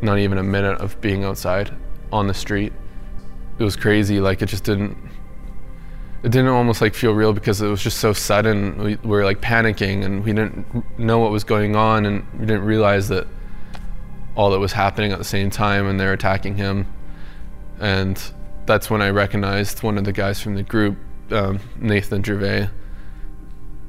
[0.00, 1.72] not even a minute of being outside
[2.12, 2.72] on the street.
[3.58, 4.20] It was crazy.
[4.20, 4.96] Like it just didn't.
[6.22, 8.78] It didn't almost like feel real because it was just so sudden.
[8.78, 12.64] We were like panicking and we didn't know what was going on and we didn't
[12.64, 13.26] realize that
[14.36, 16.86] all that was happening at the same time and they're attacking him
[17.80, 18.20] and
[18.66, 20.96] that's when I recognized one of the guys from the group,
[21.30, 22.68] um, Nathan Gervais,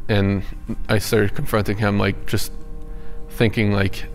[0.09, 0.43] and
[0.89, 2.51] I started confronting him, like just
[3.29, 4.05] thinking like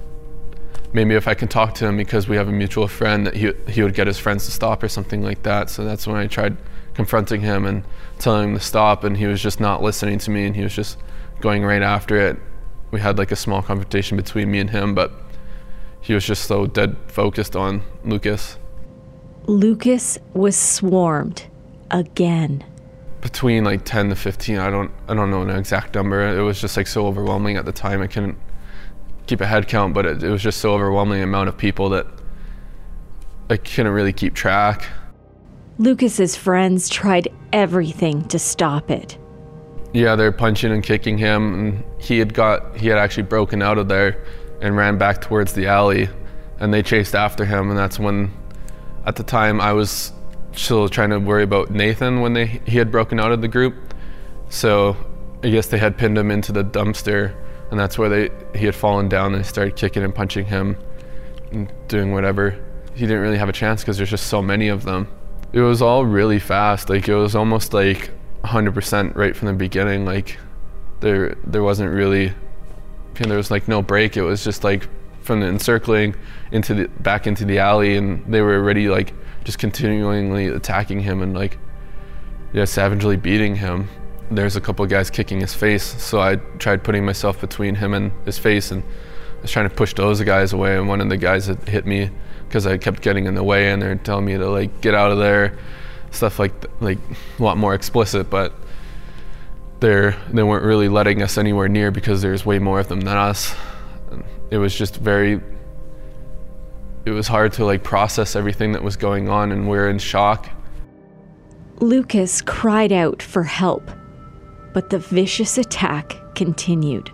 [0.93, 3.53] maybe if I can talk to him because we have a mutual friend that he
[3.69, 5.71] he would get his friends to stop or something like that.
[5.71, 6.57] So that's when I tried
[6.95, 7.85] confronting him and
[8.19, 10.75] telling him to stop, and he was just not listening to me, and he was
[10.75, 10.99] just
[11.41, 12.39] going right after it.
[12.91, 15.13] We had like a small confrontation between me and him, but
[16.01, 18.59] he was just so dead focused on Lukas.
[19.49, 21.47] Lukas was swarmed
[21.91, 22.63] again.
[23.23, 26.21] Between like 10 to 15, I don't I don't know an exact number.
[26.37, 28.03] It was just like so overwhelming at the time.
[28.03, 28.37] I couldn't
[29.27, 32.07] keep a head count, but it, it was just so overwhelming amount of people that
[33.49, 34.87] I couldn't really keep track.
[35.79, 39.17] Lukas's friends tried everything to stop it.
[39.95, 43.79] Yeah, they're punching and kicking him, and he had got he had actually broken out
[43.79, 44.23] of there
[44.61, 46.11] and ran back towards the alley,
[46.61, 48.31] and they chased after him, and that's when
[49.09, 50.13] at the time, I was
[50.53, 53.75] still trying to worry about Nathan when they he had broken out of the group.
[54.51, 54.97] So
[55.43, 57.35] I guess they had pinned him into the dumpster,
[57.71, 60.77] and that's where they he had fallen down and They started kicking and punching him,
[61.51, 62.63] and doing whatever.
[62.95, 65.09] He didn't really have a chance because there's just so many of them.
[65.55, 66.91] It was all really fast.
[66.91, 68.11] Like it was almost like
[68.45, 70.05] 100% right from the beginning.
[70.05, 70.39] Like
[71.01, 72.35] there there wasn't really
[73.15, 74.19] there was like no break.
[74.19, 74.87] It was just like
[75.23, 76.15] from the encircling
[76.53, 79.13] into the back into the alley, and they were already like
[79.45, 81.59] just continually attacking him and like
[82.53, 83.89] yeah, savagely beating him.
[84.31, 88.13] There's a couple guys kicking his face, so I tried putting myself between him and
[88.25, 90.77] his face, and I was trying to push those guys away.
[90.77, 92.11] And one of the guys had hit me
[92.47, 95.11] because I kept getting in the way, and they're telling me to like get out
[95.11, 95.59] of there,
[96.11, 96.99] stuff like like
[97.39, 98.55] a lot more explicit, but
[99.81, 103.17] they're they weren't really letting us anywhere near because there's way more of them than
[103.17, 103.55] us
[104.51, 105.41] it was just very
[107.05, 110.49] it was hard to like process everything that was going on and we're in shock.
[111.81, 113.91] Lukas cried out for help,
[114.75, 117.11] but the vicious attack continued.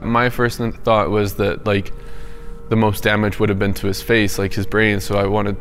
[0.00, 1.92] My first thought was that like
[2.68, 5.56] the most damage would have been to his face, like his brain, so I wanted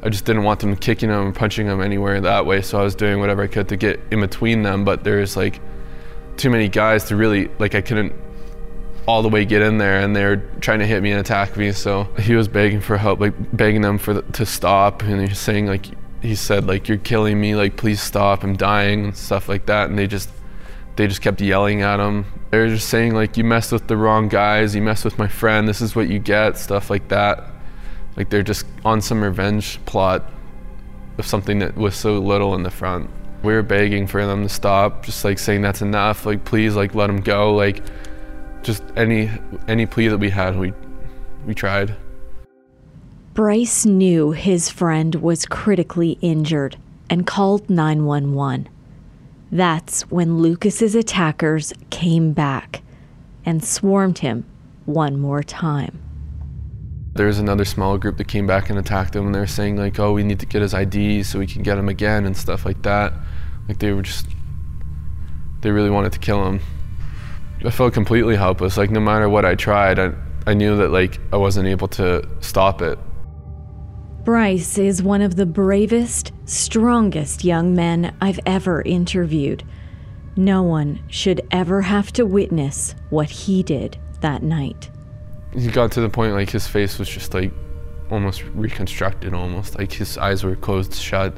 [0.00, 2.82] I just didn't want them kicking him and punching him anywhere that way, so I
[2.82, 5.60] was doing whatever I could to get in between them, but there's like
[6.36, 8.12] too many guys to really like I couldn't
[9.08, 11.72] all the way get in there and they're trying to hit me and attack me.
[11.72, 15.00] So he was begging for help like begging them for the, to stop.
[15.02, 15.86] And he's saying like
[16.20, 17.54] he said like you're killing me.
[17.54, 18.44] Like please stop.
[18.44, 19.88] I'm dying and stuff like that.
[19.88, 20.28] And they just
[20.96, 22.26] they just kept yelling at him.
[22.50, 24.74] They were just saying like you messed with the wrong guys.
[24.74, 25.66] You messed with my friend.
[25.66, 27.50] This is what you get stuff like that.
[28.14, 30.30] Like they're just on some revenge plot
[31.16, 33.08] of something that was so little in the front.
[33.42, 36.26] We were begging for them to stop just like saying that's enough.
[36.26, 37.54] Like please like let him go.
[37.54, 37.82] Like
[38.62, 39.30] just any
[39.66, 40.72] any plea that we had, we
[41.46, 41.94] we tried.
[43.34, 46.76] Bryce knew his friend was critically injured,
[47.08, 48.68] and called 911.
[49.50, 52.82] That's when Lukas's attackers came back
[53.44, 54.44] and swarmed him
[54.84, 56.02] one more time.
[57.14, 59.76] There was another small group that came back and attacked him, and they were saying
[59.76, 62.36] like, "Oh, we need to get his ID so we can get him again and
[62.36, 63.12] stuff like that."
[63.68, 64.26] Like they were just,
[65.60, 66.60] they really wanted to kill him.
[67.64, 68.76] I felt completely helpless.
[68.76, 70.12] Like no matter what I tried, I,
[70.46, 72.98] I knew that like I wasn't able to stop it.
[74.24, 79.64] Bryce is one of the bravest, strongest young men I've ever interviewed.
[80.36, 84.90] No one should ever have to witness what he did that night.
[85.52, 87.52] He got to the point like his face was just like
[88.10, 89.78] almost reconstructed almost.
[89.78, 91.36] Like his eyes were closed shut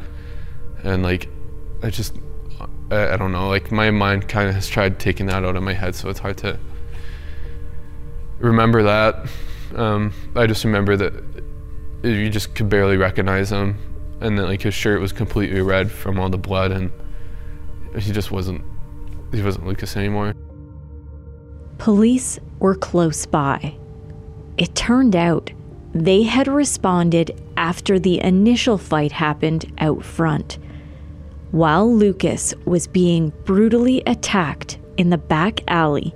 [0.82, 1.28] and like
[1.82, 2.14] I just
[2.90, 5.74] I, don't know, like my mind kind of has tried taking that out of my
[5.74, 6.58] head so it's hard to
[8.38, 9.28] remember that.
[9.76, 11.12] Um, I just remember that
[12.02, 13.78] you just could barely recognize him
[14.20, 16.90] and then like his shirt was completely red from all the blood and
[17.98, 18.64] he just wasn't
[19.32, 20.34] he wasn't Lukas anymore.
[21.78, 23.76] Police were close by.
[24.58, 25.52] It turned out
[25.94, 30.58] they had responded after the initial fight happened out front.
[31.52, 36.14] While Lukas was being brutally attacked in the back alley,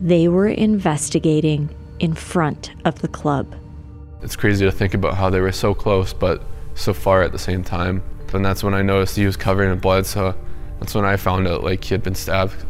[0.00, 3.54] they were investigating in front of the club.
[4.20, 6.42] It's crazy to think about how they were so close but
[6.74, 8.02] so far at the same time.
[8.34, 10.34] And that's when I noticed he was covered in blood, so
[10.78, 12.66] that's when I found out like he had been stabbed.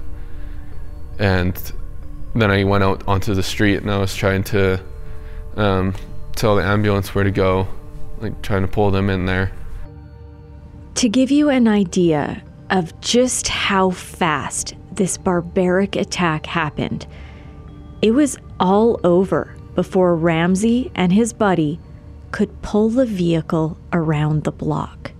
[1.19, 1.57] And
[2.37, 4.81] then I went out onto the street and I was trying to
[5.57, 5.95] um,
[6.37, 7.67] tell the ambulance where to go,
[8.19, 9.51] like trying to pull them in there.
[10.95, 17.07] To give you an idea of just how fast this barbaric attack happened,
[18.01, 21.81] it was all over before Ramzi and his buddy
[22.31, 25.13] could pull the vehicle around the block.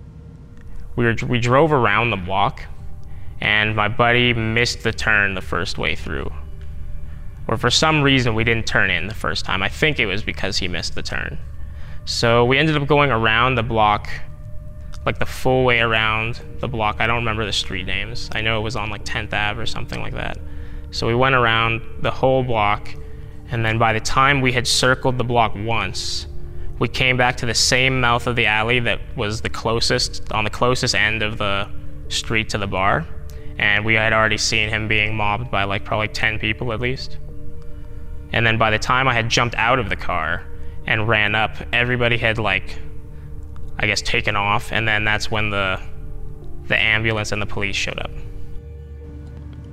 [0.95, 2.63] We, were, we drove around the block,
[3.41, 6.31] and my buddy missed the turn the first way through.
[7.47, 9.61] Or for some reason, we didn't turn in the first time.
[9.61, 11.37] I think it was because he missed the turn.
[12.05, 14.09] So we ended up going around the block,
[15.05, 16.97] like the full way around the block.
[16.99, 18.29] I don't remember the street names.
[18.33, 20.37] I know it was on like 10th Ave or something like that.
[20.91, 22.93] So we went around the whole block,
[23.51, 26.27] and then by the time we had circled the block once,
[26.79, 30.43] we came back to the same mouth of the alley that was the closest, on
[30.43, 31.69] the closest end of the
[32.09, 33.07] street to the bar.
[33.57, 37.17] And we had already seen him being mobbed by like probably 10 people at least.
[38.33, 40.45] And then by the time I had jumped out of the car
[40.85, 42.77] and ran up, everybody had like,
[43.79, 44.71] I guess, taken off.
[44.71, 45.81] And then that's when the,
[46.67, 48.11] the ambulance and the police showed up.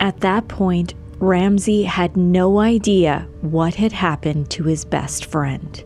[0.01, 5.85] At that point, Ramzi had no idea what had happened to his best friend.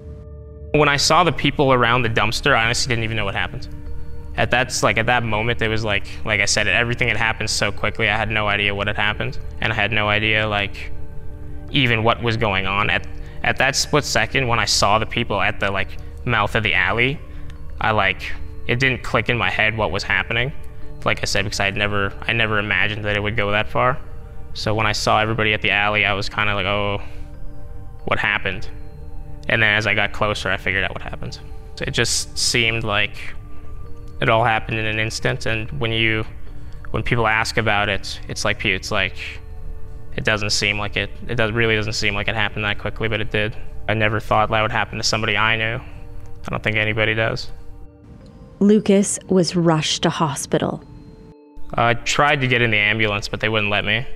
[0.73, 3.69] When I saw the people around the dumpster, I honestly didn't even know what happened.
[4.39, 7.51] At that's like at that moment, it was like, like I said, everything had happened
[7.51, 8.09] so quickly.
[8.09, 10.93] I had no idea what had happened, and I had no idea like
[11.71, 12.91] even what was going on.
[12.91, 13.07] At
[13.43, 16.75] at that split second, when I saw the people at the like mouth of the
[16.75, 17.19] alley,
[17.81, 18.33] I like
[18.67, 20.53] it didn't click in my head what was happening.
[21.05, 23.99] Like I said, because I never I never imagined that it would go that far.
[24.55, 27.03] So when I saw everybody at the alley, I was kind of like, oh,
[28.07, 28.69] what happened?
[29.49, 31.39] And then as I got closer, I figured out what happened.
[31.81, 33.35] It just seemed like
[34.21, 35.47] it all happened in an instant.
[35.47, 36.25] And when you,
[36.91, 39.17] when people ask about it, it's like it's like
[40.17, 41.11] it doesn't seem like it.
[41.29, 43.55] It does, really doesn't seem like it happened that quickly, but it did.
[43.89, 45.77] I never thought that would happen to somebody I knew.
[45.77, 47.51] I don't think anybody does.
[48.61, 50.83] Lukas was rushed to hospital.
[51.75, 54.07] I tried to get in the ambulance, but they wouldn't let me.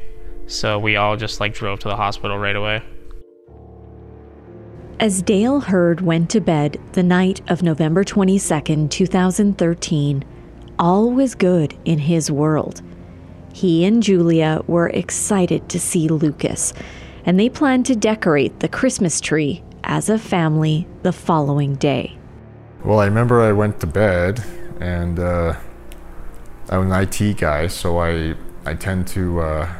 [0.46, 2.82] So we all just like drove to the hospital right away.
[4.98, 10.24] As Dale Hird went to bed the night of November 22nd, 2013,
[10.78, 12.82] all was good in his world.
[13.52, 16.72] He and Julia were excited to see Lukas,
[17.24, 22.19] and they planned to decorate the Christmas tree as a family the following day.
[22.82, 24.42] Well, I remember I went to bed,
[24.80, 25.54] and uh,
[26.70, 29.74] I'm an IT guy, so I I tend to uh,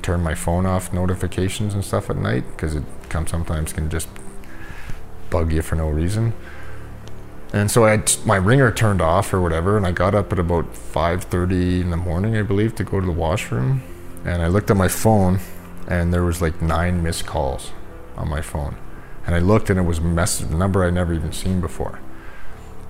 [0.00, 4.08] turn my phone off notifications and stuff at night because it sometimes can just
[5.28, 6.32] bug you for no reason.
[7.52, 10.38] And so I had my ringer turned off or whatever, and I got up at
[10.38, 13.82] about 5:30 in the morning, I believe, to go to the washroom.
[14.24, 15.40] And I looked at my phone,
[15.86, 17.72] and there was like nine missed calls
[18.16, 18.76] on my phone.
[19.26, 22.00] And I looked, and it was a message, a number I'd never even seen before.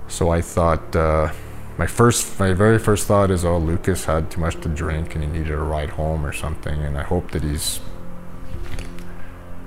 [0.07, 1.31] So I thought, uh,
[1.77, 5.23] my first, my very first thought is, oh, Lukas had too much to drink and
[5.23, 7.79] he needed a ride home or something, and I hope that he's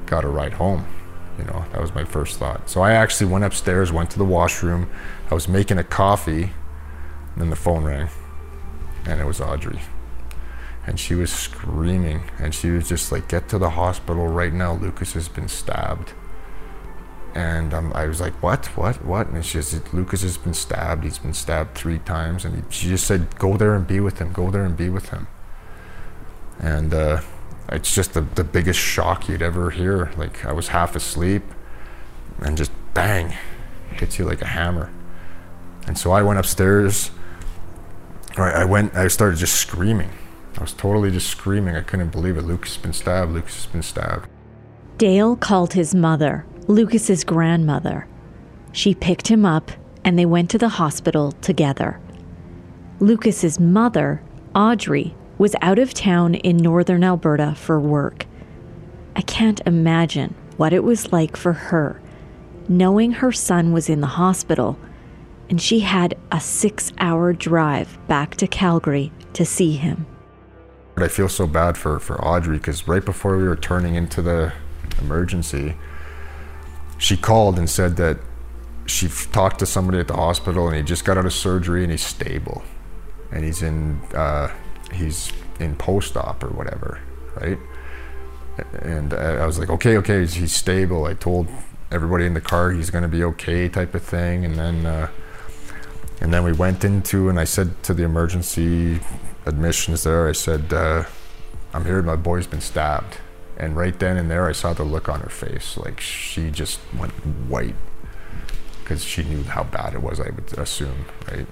[0.07, 0.87] got a ride home.
[1.39, 2.69] You know, that was my first thought.
[2.69, 4.91] So I actually went upstairs, went to the washroom.
[5.31, 8.09] I was making a coffee And then the phone rang,
[9.07, 9.81] and it was Audrey.
[10.87, 14.73] And she was screaming, and she was just like, Get to the hospital right now.
[14.73, 16.13] Lukas has been stabbed.
[17.39, 18.67] And um, I was like, What?
[18.77, 19.05] What?
[19.05, 19.29] What?
[19.29, 21.05] And she said, Lukas has been stabbed.
[21.05, 22.45] He's been stabbed three times.
[22.45, 24.33] And he, she just said, Go there and be with him.
[24.33, 25.29] Go there and be with him.
[26.59, 27.21] And uh,
[27.69, 30.11] it's just the, the biggest shock you'd ever hear.
[30.17, 31.45] Like, I was half asleep,
[32.41, 33.35] and just bang,
[33.93, 34.91] hits you like a hammer.
[35.87, 37.13] And so I went upstairs.
[38.37, 40.11] I went, I started just screaming.
[40.57, 41.77] I was totally just screaming.
[41.77, 42.43] I couldn't believe it.
[42.43, 43.31] Lukas has been stabbed.
[43.31, 44.29] Lukas has been stabbed.
[44.97, 48.07] Dale called his mother, Lukas's grandmother.
[48.73, 49.73] She picked him up
[50.05, 52.01] and they went to the hospital together.
[53.01, 54.23] Lukas's mother,
[54.55, 58.27] Audrey, was out of town in northern Alberta for work.
[59.17, 62.01] I can't imagine what it was like for her
[62.69, 64.79] knowing her son was in the hospital
[65.49, 70.07] and she had a six hour drive back to Calgary to see him.
[70.99, 74.53] I feel so bad for, for Audrey because right before we were turning into the
[75.01, 75.75] emergency,
[76.99, 78.19] she called and said that
[78.87, 81.93] she talked to somebody at the hospital and he just got out of surgery and
[81.93, 82.63] he's stable.
[83.31, 84.51] And he's in uh,
[84.93, 87.01] he's in post-op or whatever
[87.41, 87.59] right?
[88.81, 91.05] And I was like okay okay he's stable.
[91.05, 91.49] I told
[91.91, 94.45] everybody in the car he's going to be okay type of thing.
[94.45, 95.09] And then uh,
[96.21, 99.01] and then we went into and I said to the emergency
[99.47, 101.05] admissions there I said uh,
[101.73, 103.19] I'm here my boy's been stabbed
[103.59, 106.81] and right then and there I saw the look on her face like she just
[106.99, 107.13] went
[107.49, 107.75] white
[108.81, 111.47] because she knew how bad it was I would assume right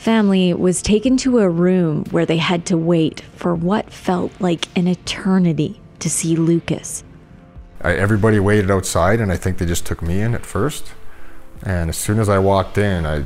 [0.00, 4.66] Family was taken to a room where they had to wait for what felt like
[4.74, 7.04] an eternity to see Lukas.
[7.82, 10.94] I, everybody waited outside, and I think they just took me in at first.
[11.62, 13.24] And as soon as I walked in, I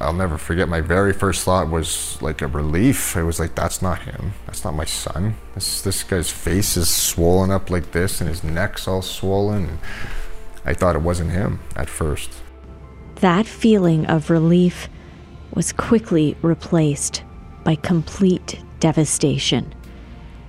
[0.00, 0.68] I'll never forget.
[0.68, 3.16] My very first thought was like a relief.
[3.16, 4.32] It was like, that's not him.
[4.46, 5.34] That's not my son.
[5.54, 9.78] This this guy's face is swollen up like this, and his neck's all swollen.
[10.64, 12.30] I thought it wasn't him at first.
[13.16, 14.88] That feeling of relief
[15.54, 17.24] was quickly replaced
[17.64, 19.74] by complete devastation,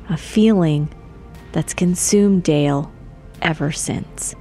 [0.09, 0.93] a feeling
[1.51, 2.91] that's consumed Dale
[3.41, 4.35] ever since.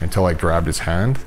[0.00, 1.20] Until I grabbed his hand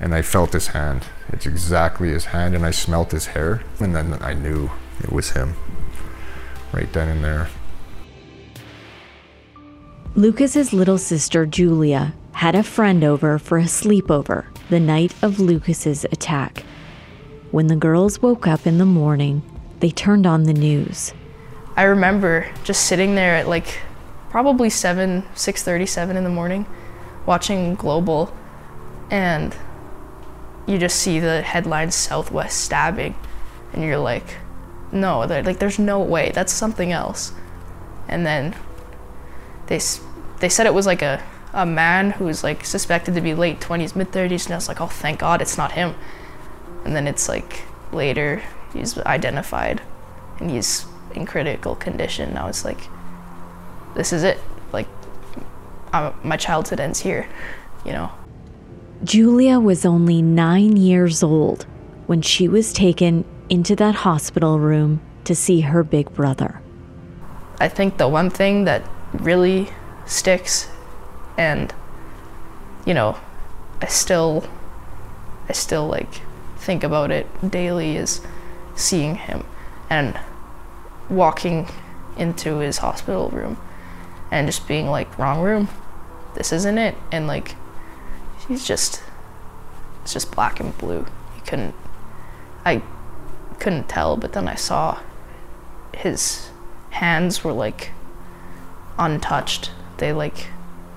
[0.00, 1.06] and I felt his hand.
[1.28, 4.70] It's exactly his hand, and I smelt his hair, and then I knew
[5.02, 5.54] it was him
[6.72, 7.48] right then and there.
[10.14, 16.04] Lukas's little sister Julia had a friend over for a sleepover the night of Lukas's
[16.04, 16.64] attack.
[17.50, 19.42] When the girls woke up in the morning,
[19.80, 21.14] they turned on the news.
[21.76, 23.80] I remember just sitting there at like
[24.30, 26.66] probably 7, 6:37 in the morning
[27.26, 28.34] watching Global
[29.10, 29.54] and
[30.66, 33.14] you just see the headlines Southwest stabbing
[33.72, 34.36] and you're like
[34.92, 36.30] no, like there's no way.
[36.32, 37.32] That's something else.
[38.08, 38.54] And then
[39.66, 39.80] they
[40.38, 43.60] they said it was like a a man who was like suspected to be late
[43.60, 45.94] 20s, mid 30s, and I was like, oh, thank God it's not him.
[46.84, 47.62] And then it's like
[47.92, 48.42] later
[48.72, 49.80] he's identified
[50.38, 52.30] and he's in critical condition.
[52.30, 52.88] And I was like,
[53.94, 54.38] this is it.
[54.72, 54.86] Like,
[55.92, 57.26] I'm, my childhood ends here,
[57.84, 58.10] you know.
[59.04, 61.66] Julia was only nine years old
[62.06, 66.60] when she was taken into that hospital room to see her big brother.
[67.60, 68.82] I think the one thing that
[69.12, 69.68] really
[70.06, 70.68] sticks
[71.36, 71.74] and
[72.84, 73.18] you know
[73.82, 74.48] i still
[75.48, 76.20] i still like
[76.58, 78.20] think about it daily is
[78.74, 79.44] seeing him
[79.90, 80.18] and
[81.08, 81.68] walking
[82.16, 83.56] into his hospital room
[84.30, 85.68] and just being like wrong room
[86.34, 87.54] this isn't it and like
[88.48, 89.02] he's just
[90.02, 91.06] it's just black and blue.
[91.36, 91.74] You couldn't
[92.64, 92.82] i
[93.58, 95.00] couldn't tell but then i saw
[95.96, 96.50] his
[96.90, 97.90] hands were like
[98.98, 99.70] untouched.
[99.98, 100.48] They like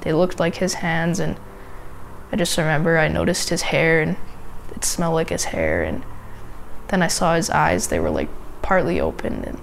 [0.02, 1.38] they looked like his hands and
[2.32, 4.16] I just remember I noticed his hair and
[4.76, 6.04] it smelled like his hair and
[6.88, 7.88] then I saw his eyes.
[7.88, 8.30] They were like
[8.62, 9.62] partly open and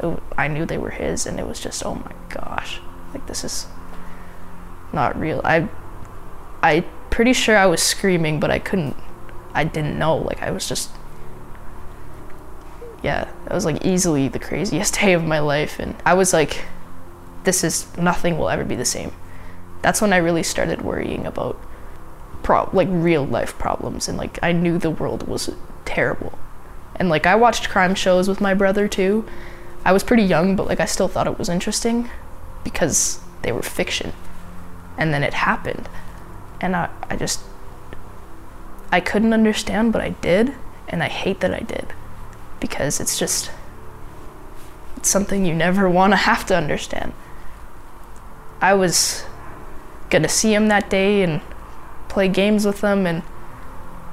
[0.00, 2.80] it, I knew they were his and it was just oh my gosh.
[3.12, 3.66] Like this is
[4.92, 5.40] not real.
[5.44, 5.68] I
[6.62, 8.96] I pretty sure I was screaming but I couldn't
[9.54, 10.90] I didn't know like I was just
[13.02, 16.64] yeah it was like easily the craziest day of my life and I was like
[17.44, 19.12] this is nothing will ever be the same
[19.82, 21.58] that's when I really started worrying about
[22.42, 25.50] pro- like real life problems and like I knew the world was
[25.84, 26.38] terrible.
[26.96, 29.24] And like I watched crime shows with my brother too.
[29.84, 32.10] I was pretty young, but like I still thought it was interesting
[32.64, 34.12] because they were fiction.
[34.96, 35.88] And then it happened.
[36.60, 37.40] And I, I just
[38.90, 40.54] I couldn't understand, but I did.
[40.88, 41.92] And I hate that I did
[42.60, 43.50] because it's just
[44.96, 47.12] it's something you never want to have to understand.
[48.60, 49.24] I was
[50.22, 51.40] to see him that day and
[52.08, 53.22] play games with him and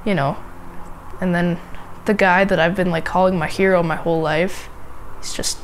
[0.04, 0.36] you know
[1.20, 1.58] and then
[2.04, 4.68] the guy that I've been like calling my hero my whole life
[5.18, 5.58] he's just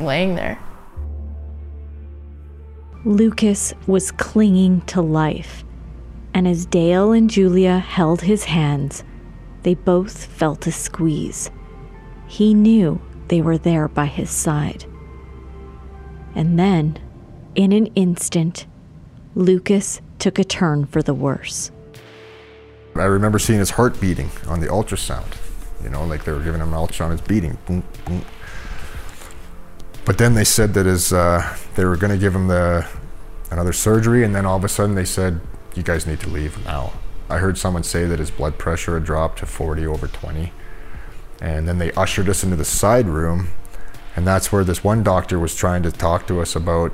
[0.00, 0.58] laying there
[3.04, 5.62] Lukas was clinging to life
[6.34, 9.04] and as Dale and Julia held his hands
[9.62, 11.50] they both felt a squeeze
[12.26, 14.84] he knew they were there by his side
[16.34, 16.98] and then
[17.54, 18.66] in an instant
[19.34, 21.70] Lukas took a turn for the worse.
[22.96, 25.36] I remember seeing his heart beating on the ultrasound.
[25.82, 28.24] You know, like they were giving him an ultrasound, it's beating, boom, boom.
[30.04, 32.86] But then they said that his, uh, they were going to give him the
[33.50, 35.40] another surgery, and then all of a sudden they said,
[35.74, 36.92] "You guys need to leave now."
[37.28, 40.52] I heard someone say that his blood pressure had dropped to 40 over 20,
[41.40, 43.48] and then they ushered us into the side room,
[44.16, 46.92] and that's where this one doctor was trying to talk to us about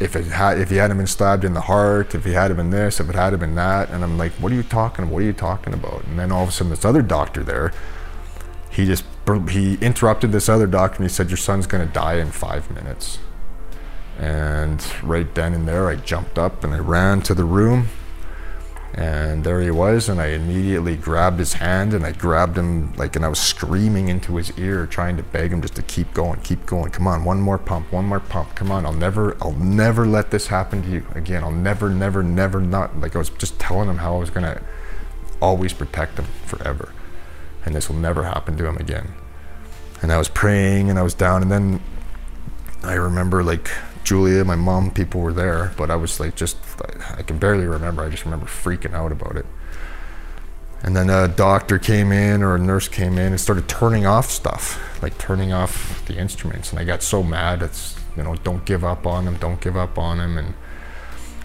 [0.00, 2.70] if it had if he hadn't been stabbed in the heart, if he had been
[2.70, 5.10] this, if it had been that, and I'm like, what are you talking?
[5.10, 6.04] What are you talking about?
[6.04, 7.72] And then all of a sudden, this other doctor there,
[8.70, 9.04] he just
[9.50, 13.18] he interrupted this other doctor and he said, your son's gonna die in five minutes.
[14.18, 17.88] And right then and there, I jumped up and I ran to the room
[18.98, 23.14] and there he was, and I immediately grabbed his hand and I grabbed him like,
[23.14, 26.40] and I was screaming into his ear, trying to beg him just to keep going,
[26.40, 26.90] keep going.
[26.90, 28.56] Come on, one more pump, one more pump.
[28.56, 31.44] Come on, I'll never, I'll never let this happen to you again.
[31.44, 32.98] I'll never, never, never not.
[32.98, 34.62] Like I was just telling him how I was gonna
[35.40, 36.92] always protect him forever,
[37.64, 39.12] and this will never happen to him again.
[40.02, 41.80] And I was praying and I was down, and then
[42.82, 43.70] I remember like
[44.04, 46.56] Julia, my mom, people were there, but I was like, just,
[47.16, 48.02] I can barely remember.
[48.02, 49.46] I just remember freaking out about it.
[50.82, 54.30] And then a doctor came in or a nurse came in and started turning off
[54.30, 56.70] stuff, like turning off the instruments.
[56.70, 57.62] And I got so mad.
[57.62, 60.38] It's, you know, don't give up on him, don't give up on him.
[60.38, 60.54] And,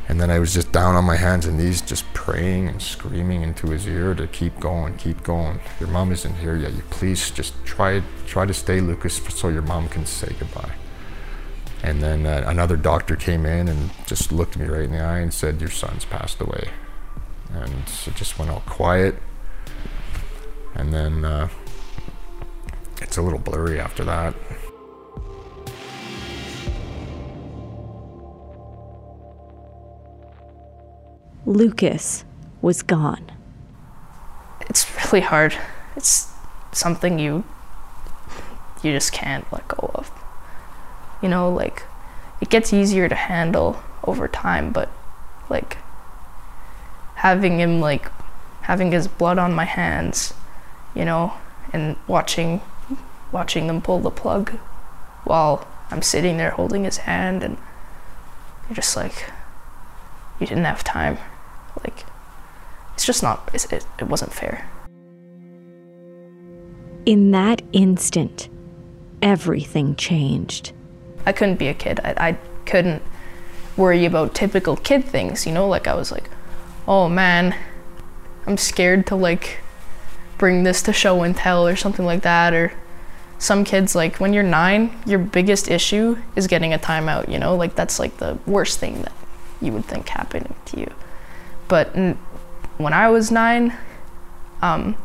[0.08, 3.42] and then I was just down on my hands and knees, just praying and screaming
[3.42, 5.60] into his ear to keep going, keep going.
[5.80, 6.74] Your mom isn't here yet.
[6.74, 10.74] You please just try, try to stay, Lukas, so your mom can say goodbye.
[11.84, 15.20] And then uh, another doctor came in and just looked me right in the eye
[15.20, 16.70] and said, Your son's passed away.
[17.52, 19.16] And it just went all quiet.
[20.76, 21.50] And then uh,
[23.02, 24.34] it's a little blurry after that.
[31.46, 32.24] Lukas
[32.62, 33.30] was gone.
[34.70, 35.56] It's really hard.
[35.98, 36.32] It's
[36.72, 37.44] something you
[38.82, 39.83] you just can't let go of
[41.24, 41.84] you know like
[42.42, 44.90] it gets easier to handle over time but
[45.50, 45.78] like
[47.16, 48.12] having him like
[48.62, 50.34] having his blood on my hands
[50.94, 51.34] you know
[51.72, 52.62] and watching
[53.32, 54.52] watching them pull the plug
[55.24, 57.58] while I'm sitting there holding his hand and
[58.68, 59.32] you're just like
[60.40, 61.18] you didn't have time.
[61.84, 62.06] Like
[62.94, 64.70] it's just not it, it wasn't fair.
[67.06, 68.50] In that instant
[69.22, 70.74] everything changed
[71.26, 72.00] I couldn't be a kid.
[72.04, 73.02] I, I couldn't
[73.78, 75.68] worry about typical kid things, you know?
[75.68, 76.30] Like, I was like,
[76.88, 77.56] oh man,
[78.46, 79.60] I'm scared to like
[80.38, 82.54] bring this to show and tell or something like that.
[82.54, 82.74] Or
[83.40, 87.56] some kids, like, when you're nine, your biggest issue is getting a timeout, you know?
[87.56, 89.14] Like, that's like the worst thing that
[89.62, 90.92] you would think happening to you.
[91.68, 92.18] But n-
[92.78, 93.76] when I was nine,
[94.62, 94.96] um,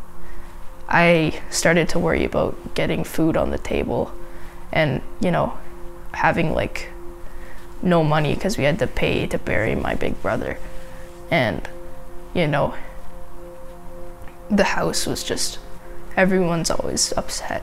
[0.89, 4.13] I started to worry about getting food on the table
[4.73, 5.59] and, you know,
[6.19, 6.91] having like
[7.81, 10.59] no money because we had to pay to bury my big brother.
[11.31, 11.69] And,
[12.35, 12.75] you know,
[14.51, 15.61] the house was just,
[16.17, 17.63] everyone's always upset.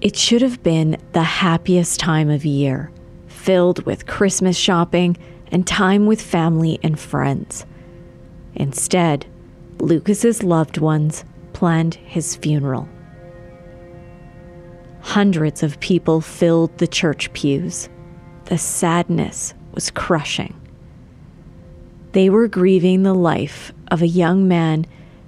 [0.00, 2.90] It should have been the happiest time of year,
[3.26, 5.18] filled with Christmas shopping
[5.52, 7.66] and time with family and friends.
[8.54, 9.26] Instead,
[9.78, 12.88] Lukas's loved ones planned his funeral.
[15.06, 17.88] Hundreds of people filled the church pews.
[18.46, 20.54] The sadness was crushing.
[22.12, 24.84] They were grieving the life of a young man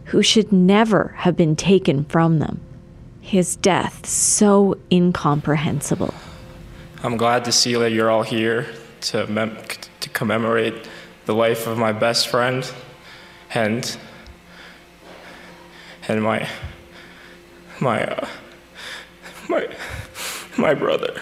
[0.06, 2.60] who should never have been taken from them.
[3.20, 6.12] His death so incomprehensible.
[7.02, 8.66] I'm glad to see that you're all here
[9.02, 9.56] to, mem-
[10.00, 10.88] to commemorate
[11.26, 12.68] the life of my best friend
[13.54, 13.96] and
[16.08, 16.48] and my
[17.80, 18.26] my uh,
[19.48, 19.68] my
[20.56, 21.20] my brother.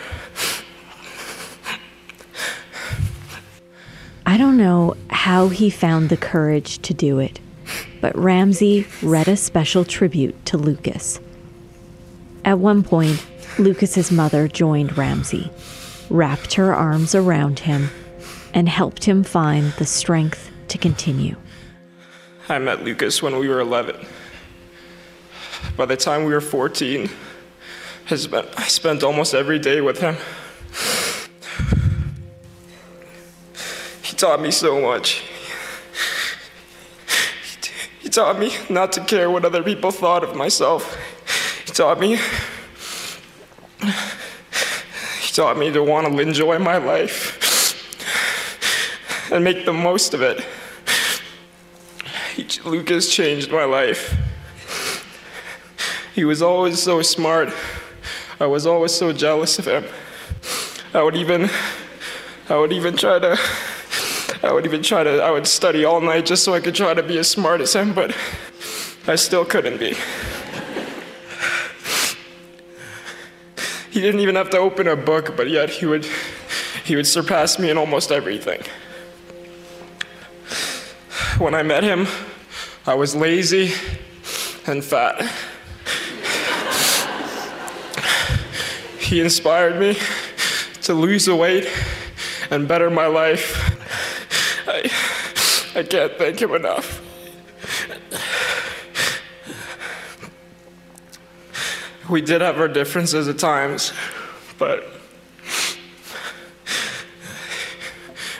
[4.24, 7.38] I don't know how he found the courage to do it,
[8.00, 11.20] but Ramzi read a special tribute to Lukas.
[12.44, 13.24] At one point,
[13.58, 15.50] Lukas's mother joined Ramzi,
[16.10, 17.88] wrapped her arms around him,
[18.52, 21.36] and helped him find the strength to continue.
[22.48, 23.96] I met Lukas when we were 11.
[25.76, 27.08] By the time we were 14,
[28.08, 30.16] I spent, I spent almost every day with him.
[34.02, 35.24] He taught me so much.
[38.00, 40.96] He taught me not to care what other people thought of myself.
[41.66, 42.16] He taught me.
[43.80, 47.42] He taught me to want to enjoy my life
[49.32, 50.46] and make the most of it.
[52.36, 54.16] He, Lukas changed my life.
[56.14, 57.52] He was always so smart.
[58.38, 59.84] I was always so jealous of him.
[60.92, 61.48] I would even,
[62.50, 63.38] I would even try to,
[64.42, 66.92] I would even try to, I would study all night just so I could try
[66.92, 68.14] to be as smart as him, but
[69.06, 69.94] I still couldn't be.
[73.90, 76.06] He didn't even have to open a book, but yet he would,
[76.84, 78.60] he would surpass me in almost everything.
[81.38, 82.06] When I met him,
[82.86, 83.72] I was lazy
[84.66, 85.26] and fat.
[89.06, 89.96] He inspired me
[90.82, 91.70] to lose the weight
[92.50, 93.72] and better my life.
[94.66, 97.00] I, I can't thank him enough.
[102.10, 103.92] We did have our differences at times,
[104.58, 104.84] but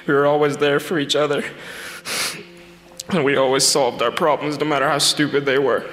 [0.05, 1.45] we were always there for each other.
[3.11, 5.89] And we always solved our problems no matter how stupid they were.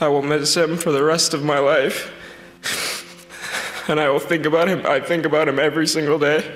[0.00, 2.14] I will miss him for the rest of my life.
[3.88, 4.86] And I will think about him.
[4.86, 6.54] I think about him every single day.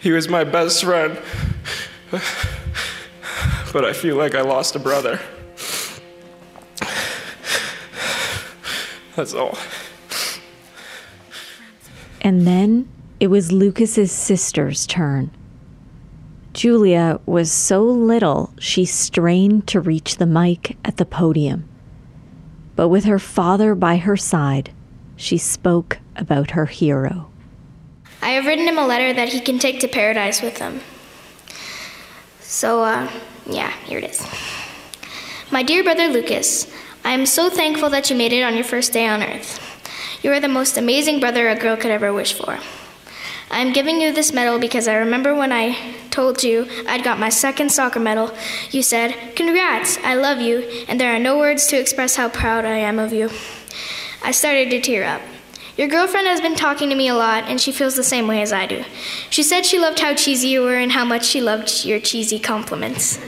[0.00, 1.18] He was my best friend.
[3.72, 5.20] But I feel like I lost a brother.
[9.16, 9.58] That's all.
[12.20, 15.30] And then it was Lukas's sister's turn.
[16.56, 21.68] Julia was so little she strained to reach the mic at the podium.
[22.74, 24.72] But with her father by her side,
[25.16, 27.30] she spoke about her hero.
[28.22, 30.80] I have written him a letter that he can take to paradise with him.
[32.40, 33.12] So, uh,
[33.44, 34.26] yeah, here it is.
[35.50, 36.72] My dear brother Lukas,
[37.04, 39.60] I am so thankful that you made it on your first day on earth.
[40.22, 42.58] You are the most amazing brother a girl could ever wish for.
[43.50, 45.76] I am giving you this medal because I remember when I
[46.10, 48.34] told you I'd got my second soccer medal,
[48.70, 52.64] you said, Congrats, I love you, and there are no words to express how proud
[52.64, 53.30] I am of you.
[54.22, 55.22] I started to tear up.
[55.76, 58.40] Your girlfriend has been talking to me a lot, and she feels the same way
[58.40, 58.82] as I do.
[59.28, 62.38] She said she loved how cheesy you were and how much she loved your cheesy
[62.38, 63.18] compliments.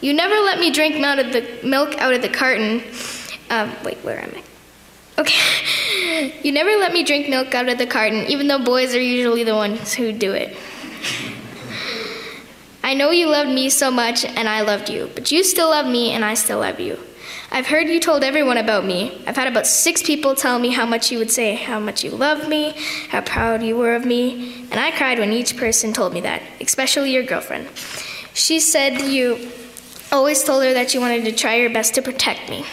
[0.00, 2.82] You never let me drink out of the milk out of the carton.
[3.48, 4.42] Um, wait, where am I?
[5.18, 6.32] Okay.
[6.42, 9.44] You never let me drink milk out of the carton, even though boys are usually
[9.44, 10.56] the ones who do it.
[12.82, 15.86] I know you loved me so much, and I loved you, but you still love
[15.86, 16.98] me, and I still love you.
[17.50, 19.22] I've heard you told everyone about me.
[19.26, 22.10] I've had about six people tell me how much you would say how much you
[22.10, 22.74] loved me,
[23.08, 26.42] how proud you were of me, and I cried when each person told me that,
[26.60, 27.68] especially your girlfriend.
[28.34, 29.50] She said you
[30.12, 32.64] always told her that you wanted to try your best to protect me.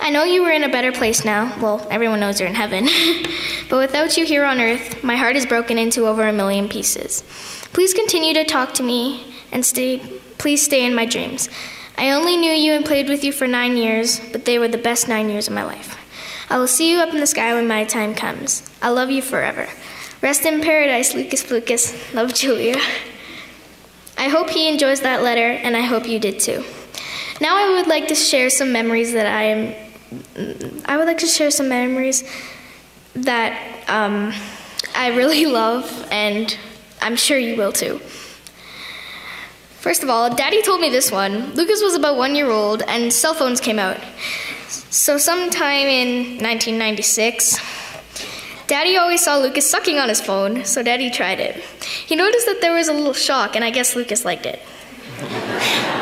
[0.00, 1.54] I know you were in a better place now.
[1.60, 2.88] Well, everyone knows you're in heaven.
[3.68, 7.22] but without you here on earth, my heart is broken into over a million pieces.
[7.72, 9.98] Please continue to talk to me and stay
[10.38, 11.50] please stay in my dreams.
[11.98, 14.78] I only knew you and played with you for 9 years, but they were the
[14.78, 15.98] best 9 years of my life.
[16.48, 18.68] I will see you up in the sky when my time comes.
[18.80, 19.68] I love you forever.
[20.22, 22.14] Rest in paradise, Lukas Lukas.
[22.14, 22.76] Love Julia.
[24.16, 26.64] I hope he enjoys that letter, and I hope you did too.
[27.40, 29.89] Now I would like to share some memories that I am.
[30.84, 32.24] I would like to share some memories
[33.14, 34.32] that um,
[34.94, 36.56] I really love, and
[37.00, 38.00] I'm sure you will too.
[39.80, 41.54] First of all, Daddy told me this one.
[41.54, 43.98] Lukas was about one year old, and cell phones came out.
[44.68, 47.58] So, sometime in 1996,
[48.66, 51.56] Daddy always saw Lukas sucking on his phone, so Daddy tried it.
[52.06, 54.60] He noticed that there was a little shock, and I guess Lukas liked it.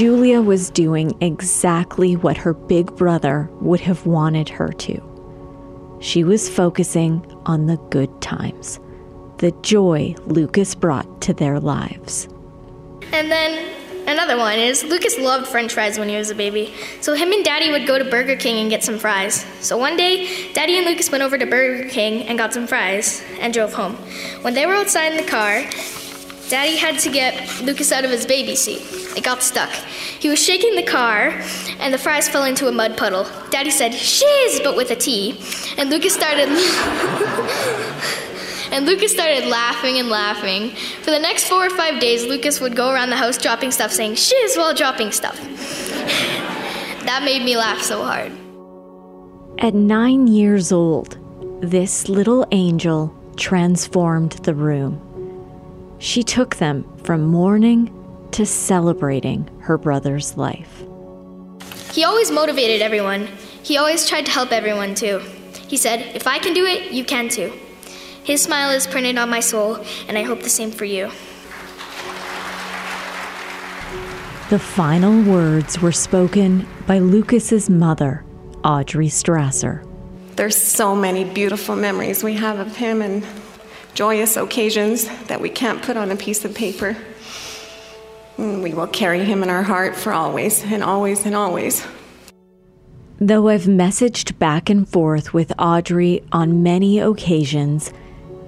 [0.00, 5.98] Julia was doing exactly what her big brother would have wanted her to.
[6.00, 8.80] She was focusing on the good times,
[9.40, 12.28] the joy Lukas brought to their lives.
[13.12, 13.76] And then
[14.06, 17.44] Another one is Lukas loved french fries when he was a baby, so him and
[17.44, 19.44] Daddy would go to Burger King and get some fries.
[19.60, 23.22] So one day, Daddy and Lucas went over to Burger King and got some fries
[23.38, 23.94] and drove home.
[24.42, 25.62] When they were outside in the car,
[26.50, 28.82] Daddy had to get Lukas out of his baby seat.
[29.16, 29.70] It got stuck.
[29.70, 31.40] He was shaking the car,
[31.78, 33.24] and the fries fell into a mud puddle.
[33.50, 35.38] Daddy said, shiz, but with a T.
[35.78, 36.48] And Lukas started.
[38.72, 40.70] and Lukas started laughing and laughing.
[41.02, 43.92] For the next four or five days, Lukas would go around the house dropping stuff,
[43.92, 45.40] saying shiz while dropping stuff.
[47.04, 48.32] that made me laugh so hard.
[49.60, 51.16] At nine years old,
[51.62, 55.00] this little angel transformed the room.
[56.00, 57.94] She took them from mourning
[58.32, 60.82] to celebrating her brother's life.
[61.92, 63.28] He always motivated everyone.
[63.62, 65.18] He always tried to help everyone too.
[65.68, 67.52] He said, If I can do it, you can too.
[68.24, 71.10] His smile is printed on my soul, and I hope the same for you.
[74.48, 78.24] The final words were spoken by Lukas's mother,
[78.64, 79.86] Audrey Strasser.
[80.36, 83.22] There's so many beautiful memories we have of him and
[84.00, 86.96] joyous occasions that we can't put on a piece of paper.
[88.38, 91.86] Mm, we will carry him in our heart for always and always and always.
[93.18, 97.92] Though I've messaged back and forth with Audrey on many occasions,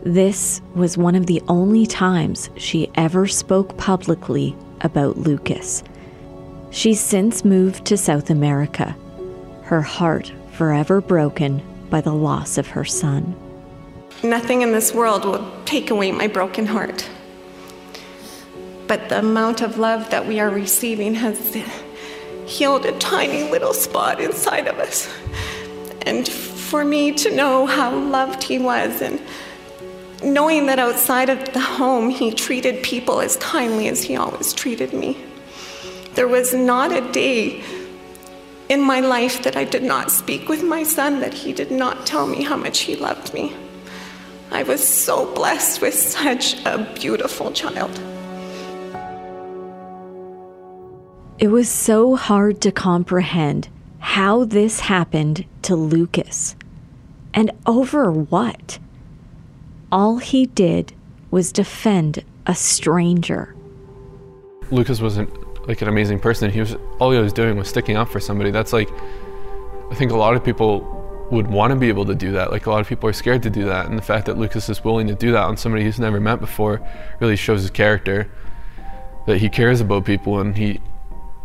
[0.05, 5.85] this was one of the only times she ever spoke publicly about Lukas.
[6.71, 8.97] She's since moved to South America,
[9.65, 13.37] her heart forever broken by the loss of her son.
[14.23, 17.09] Nothing in this world will take away my broken heart.
[18.87, 21.57] But the amount of love that we are receiving has
[22.47, 25.13] healed a tiny little spot inside of us.
[26.03, 29.21] And for me to know how loved he was and
[30.23, 34.93] knowing that outside of the home he treated people as kindly as he always treated
[34.93, 35.17] me.
[36.15, 37.65] There was not a day
[38.69, 42.07] in my life that I did not speak with my son that he did not
[42.07, 43.53] tell me how much he loved me.
[44.53, 47.91] I was so blessed with such a beautiful child.
[51.39, 56.55] It was so hard to comprehend how this happened to Lukas.
[57.33, 58.79] And over what?
[59.91, 60.93] All he did
[61.31, 63.57] was defend a stranger.
[64.71, 65.31] Lukas wasn't
[65.67, 66.51] like an amazing person.
[66.51, 68.51] He was all he was doing was sticking up for somebody.
[68.51, 68.91] That's like
[69.91, 71.02] I think a lot of people
[71.33, 72.53] would want to be able to do that.
[72.53, 74.69] Like a lot of people are scared to do that, and the fact that Lukas
[74.69, 76.87] is willing to do that on somebody he's never met before
[77.21, 78.31] really shows his character.
[79.27, 80.81] That he cares about people and he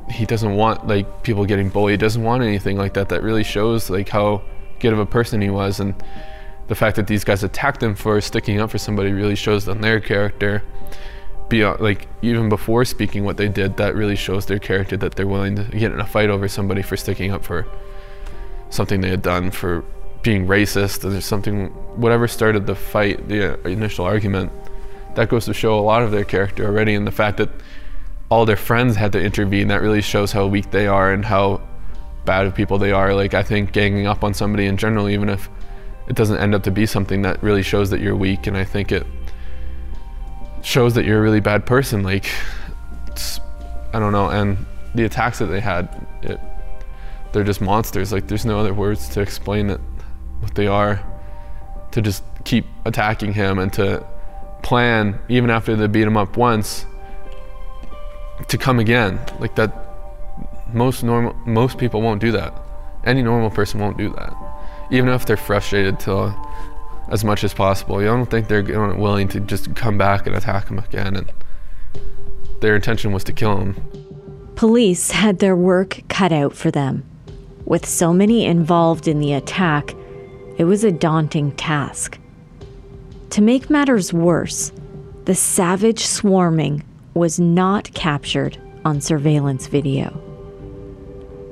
[0.10, 1.94] he doesn't want like people getting bullied.
[1.94, 3.10] He doesn't want anything like that.
[3.10, 4.42] That really shows like how
[4.80, 5.96] good of a person he was, and
[6.68, 9.82] the fact that these guys attacked him for sticking up for somebody really shows on
[9.82, 10.64] their character.
[11.48, 15.28] Beyond like even before speaking what they did, that really shows their character that they're
[15.28, 17.66] willing to get in a fight over somebody for sticking up for
[18.70, 19.84] something they had done for
[20.24, 24.52] being racist there's something whatever started the fight, the uh, initial argument.
[25.16, 27.50] That goes to show a lot of their character already, and the fact that
[28.30, 31.62] all their friends had to intervene that really shows how weak they are and how
[32.26, 35.30] bad of people they are like i think ganging up on somebody in general even
[35.30, 35.50] if
[36.10, 38.66] it doesn't end up to be something that really shows that you're weak and i
[38.66, 39.06] think it
[40.62, 42.30] shows that you're a really bad person like
[43.94, 44.58] i don't know and
[44.94, 46.40] the attacks that they had it,
[47.32, 49.80] they're just monsters like there's no other words to explain it
[50.40, 51.04] what they are
[51.92, 54.06] to just keep attacking him and to
[54.64, 56.86] plan even after they beat him up once
[58.48, 59.20] to come again.
[59.40, 59.74] Like that
[60.74, 62.54] most normal most people won't do that.
[63.06, 64.34] Any normal person won't do that.
[64.92, 66.36] Even if they're frustrated to
[67.10, 68.02] as much as possible.
[68.02, 71.32] You don't think they're willing to just come back and attack him again and
[72.60, 73.76] their intention was to kill him.
[74.56, 77.04] Police had their work cut out for them.
[77.68, 79.94] With so many involved in the attack,
[80.58, 82.18] it was a daunting task.
[83.32, 84.72] To make matters worse,
[85.26, 90.18] the savage swarming was not captured on surveillance video.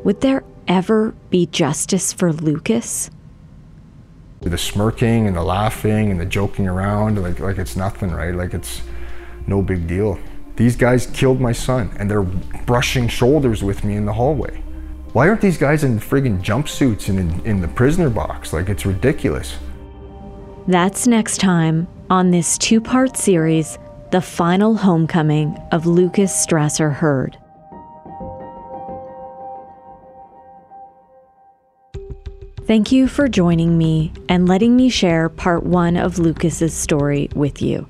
[0.05, 3.11] Would there ever be justice for Lukas?
[4.39, 8.33] The smirking and the laughing and the joking around, like, like it's nothing, right?
[8.33, 8.81] Like it's
[9.47, 10.17] no big deal.
[10.55, 14.61] These guys killed my son and they're brushing shoulders with me in the hallway.
[15.15, 18.51] Why aren't these guys in friggin' jumpsuits and in, in the prisoner box?
[18.51, 19.55] Like it's ridiculous.
[20.67, 23.77] That's next time on this two part series
[24.11, 27.37] the final homecoming of Lukas Strasser Hird.
[32.67, 37.61] Thank you for joining me and letting me share part one of Lukas's story with
[37.61, 37.87] you.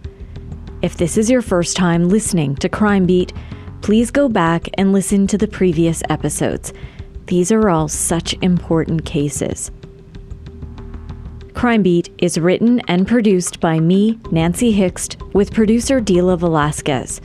[0.83, 3.33] If this is your first time listening to Crime Beat,
[3.81, 6.71] please go back and listen to the previous episodes.
[7.27, 9.71] These are all such important cases.
[11.53, 17.21] Crime Beat is written and produced by me, Nancy Hixt, with producer Dila Velasquez.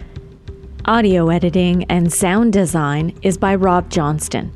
[0.87, 4.53] Audio editing and sound design is by Rob Johnston.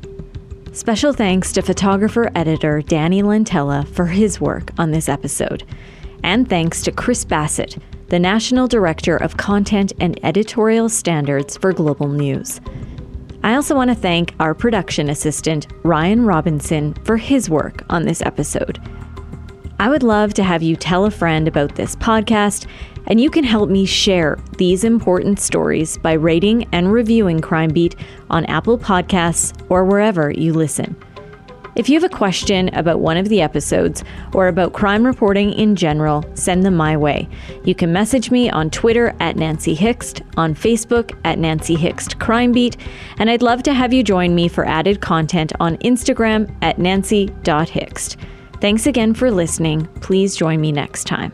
[0.73, 5.63] Special thanks to photographer editor Danny Lentella for his work on this episode.
[6.23, 7.77] And thanks to Chris Bassett,
[8.07, 12.59] the National Director of Content and Editorial Standards for Global News.
[13.45, 18.23] I also want to thank our production assistant, Ryan Robinson, for his work on this
[18.23, 18.81] episode.
[19.79, 22.65] I would love to have you tell a friend about this podcast,
[23.05, 27.95] and you can help me share these important stories by rating and reviewing Crime Beat
[28.31, 30.95] on Apple Podcasts or wherever you listen.
[31.75, 34.01] If you have a question about one of the episodes
[34.33, 37.27] or about crime reporting in general, send them my way.
[37.65, 42.53] You can message me on Twitter at Nancy Hixt, on Facebook at Nancy Hixt Crime
[42.53, 42.77] Beat,
[43.17, 48.15] and I'd love to have you join me for added content on Instagram at nancy.hixt.
[48.61, 49.85] Thanks again for listening.
[49.99, 51.33] Please join me next time.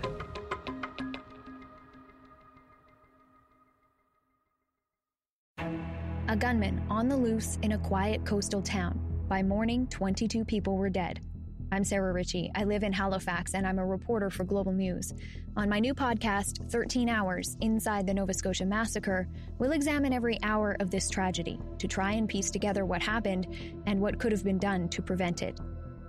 [6.28, 9.11] A gunman on the loose in a quiet coastal town.
[9.32, 11.22] By morning, 22 people were dead.
[11.72, 12.52] I'm Sarah Ritchie.
[12.54, 15.14] I live in Halifax and I'm a reporter for Global News.
[15.56, 20.76] On my new podcast, 13 Hours Inside the Nova Scotia Massacre, we'll examine every hour
[20.82, 23.48] of this tragedy to try and piece together what happened
[23.86, 25.58] and what could have been done to prevent it.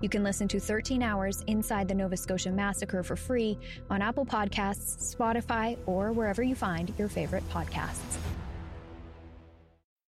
[0.00, 3.56] You can listen to 13 Hours Inside the Nova Scotia Massacre for free
[3.88, 8.18] on Apple Podcasts, Spotify, or wherever you find your favorite podcasts.